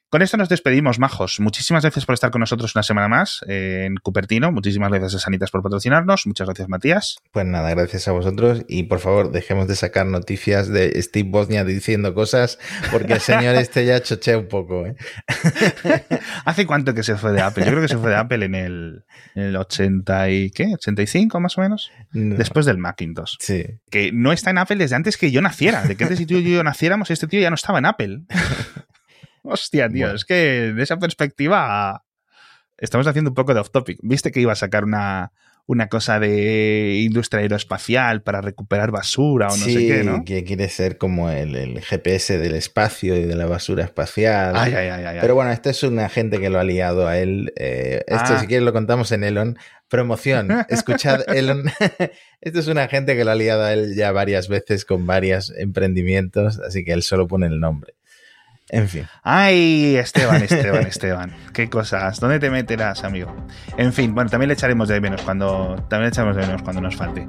con 0.09 0.21
esto 0.21 0.37
nos 0.37 0.47
despedimos, 0.47 0.99
majos. 0.99 1.41
Muchísimas 1.41 1.83
gracias 1.83 2.05
por 2.05 2.13
estar 2.13 2.31
con 2.31 2.39
nosotros 2.39 2.73
una 2.75 2.83
semana 2.83 3.09
más 3.09 3.41
en 3.47 3.97
Cupertino. 3.97 4.53
Muchísimas 4.53 4.89
gracias 4.89 5.15
a 5.15 5.19
Sanitas 5.19 5.51
por 5.51 5.61
patrocinarnos. 5.61 6.25
Muchas 6.25 6.47
gracias, 6.47 6.69
Matías. 6.69 7.17
Pues 7.33 7.45
nada, 7.45 7.69
gracias 7.71 8.07
a 8.07 8.13
vosotros. 8.13 8.63
Y 8.69 8.83
por 8.83 8.99
favor, 8.99 9.31
dejemos 9.31 9.67
de 9.67 9.75
sacar 9.75 10.05
noticias 10.05 10.69
de 10.69 11.01
Steve 11.01 11.29
Bosnia 11.29 11.65
diciendo 11.65 12.13
cosas, 12.13 12.57
porque 12.89 13.13
el 13.13 13.19
señor 13.19 13.55
este 13.57 13.85
ya 13.85 14.01
chochea 14.01 14.37
un 14.37 14.47
poco. 14.47 14.85
¿eh? 14.85 14.95
¿Hace 16.45 16.65
cuánto 16.65 16.93
que 16.93 17.03
se 17.03 17.17
fue 17.17 17.33
de 17.33 17.41
Apple? 17.41 17.65
Yo 17.65 17.71
creo 17.71 17.81
que 17.81 17.89
se 17.89 17.97
fue 17.97 18.11
de 18.11 18.15
Apple 18.15 18.45
en 18.45 18.55
el, 18.55 19.55
80 19.57 20.29
y 20.29 20.51
¿qué? 20.51 20.73
85 20.73 21.39
más 21.41 21.57
o 21.57 21.61
menos. 21.61 21.91
Después 22.13 22.65
del 22.65 22.77
Macintosh. 22.77 23.35
Sí. 23.39 23.65
Que 23.91 24.11
no 24.13 24.31
está 24.31 24.51
en 24.51 24.59
Apple 24.59 24.77
desde 24.77 24.95
antes 24.95 25.17
que 25.17 25.31
yo 25.31 25.41
naciera. 25.41 25.83
De 25.83 25.97
que 25.97 26.05
antes 26.05 26.17
si 26.17 26.25
tú 26.25 26.35
y 26.35 26.49
yo 26.49 26.63
naciéramos, 26.63 27.11
este 27.11 27.27
tío 27.27 27.41
ya 27.41 27.49
no 27.49 27.55
estaba 27.55 27.79
en 27.79 27.85
Apple. 27.85 28.21
Hostia, 29.49 29.89
tío, 29.89 30.13
es 30.13 30.25
que 30.25 30.73
de 30.75 30.83
esa 30.83 30.97
perspectiva 30.97 32.03
estamos 32.77 33.07
haciendo 33.07 33.31
un 33.31 33.35
poco 33.35 33.53
de 33.53 33.61
off 33.61 33.71
topic. 33.71 33.99
¿Viste 34.01 34.31
que 34.31 34.41
iba 34.41 34.51
a 34.51 34.55
sacar 34.55 34.83
una, 34.83 35.31
una 35.67 35.89
cosa 35.89 36.19
de 36.19 37.01
industria 37.03 37.41
aeroespacial 37.41 38.23
para 38.23 38.39
recuperar 38.39 38.89
basura 38.89 39.47
o 39.47 39.57
no 39.57 39.65
sé 39.65 39.75
qué, 39.75 40.03
¿no? 40.03 40.23
que 40.23 40.45
quiere 40.45 40.69
ser 40.69 40.97
como 40.97 41.29
el, 41.29 41.81
GPS 41.81 42.37
del 42.37 42.55
espacio 42.55 43.17
y 43.17 43.25
de 43.25 43.35
la 43.35 43.47
basura 43.47 43.83
espacial. 43.83 44.55
Ay, 44.55 44.73
ay, 44.73 44.89
ay, 44.89 45.17
Pero 45.19 45.35
bueno, 45.35 45.51
este 45.51 45.71
es 45.71 45.83
un 45.83 45.99
agente 45.99 46.39
que 46.39 46.49
lo 46.49 46.57
ha 46.57 46.63
liado 46.63 47.07
a 47.07 47.17
él. 47.17 47.51
Eh, 47.57 48.01
esto, 48.07 48.33
ah. 48.33 48.39
si 48.39 48.47
quieres, 48.47 48.63
lo 48.63 48.71
contamos 48.71 49.11
en 49.11 49.25
Elon. 49.25 49.57
Promoción. 49.89 50.49
Escuchad, 50.69 51.21
Elon. 51.35 51.65
esto 52.41 52.59
es 52.59 52.67
un 52.67 52.77
agente 52.77 53.17
que 53.17 53.25
lo 53.25 53.31
ha 53.31 53.35
liado 53.35 53.63
a 53.63 53.73
él 53.73 53.93
ya 53.93 54.13
varias 54.13 54.47
veces 54.47 54.85
con 54.85 55.05
varios 55.05 55.53
emprendimientos, 55.57 56.59
así 56.59 56.85
que 56.85 56.93
él 56.93 57.03
solo 57.03 57.27
pone 57.27 57.47
el 57.47 57.59
nombre. 57.59 57.96
En 58.69 58.87
fin. 58.87 59.07
Ay, 59.23 59.95
Esteban, 59.95 60.43
Esteban, 60.43 60.85
Esteban. 60.87 61.35
Qué 61.53 61.69
cosas. 61.69 62.19
¿Dónde 62.19 62.39
te 62.39 62.49
meterás, 62.49 63.03
amigo? 63.03 63.33
En 63.77 63.93
fin, 63.93 64.13
bueno, 64.13 64.29
también 64.29 64.49
le 64.49 64.55
echaremos 64.55 64.89
de 64.89 64.99
menos 64.99 65.21
cuando. 65.21 65.75
También 65.89 66.03
le 66.03 66.09
echaremos 66.09 66.35
de 66.35 66.45
menos 66.45 66.61
cuando 66.63 66.81
nos 66.81 66.95
falte. 66.95 67.27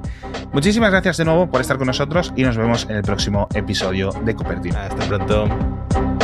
Muchísimas 0.51 0.91
gracias 0.91 1.17
de 1.17 1.25
nuevo 1.25 1.49
por 1.49 1.61
estar 1.61 1.77
con 1.77 1.87
nosotros 1.87 2.33
y 2.35 2.43
nos 2.43 2.57
vemos 2.57 2.85
en 2.89 2.97
el 2.97 3.03
próximo 3.03 3.47
episodio 3.53 4.11
de 4.25 4.35
Cupertino. 4.35 4.79
Hasta 4.79 5.07
pronto. 5.07 6.18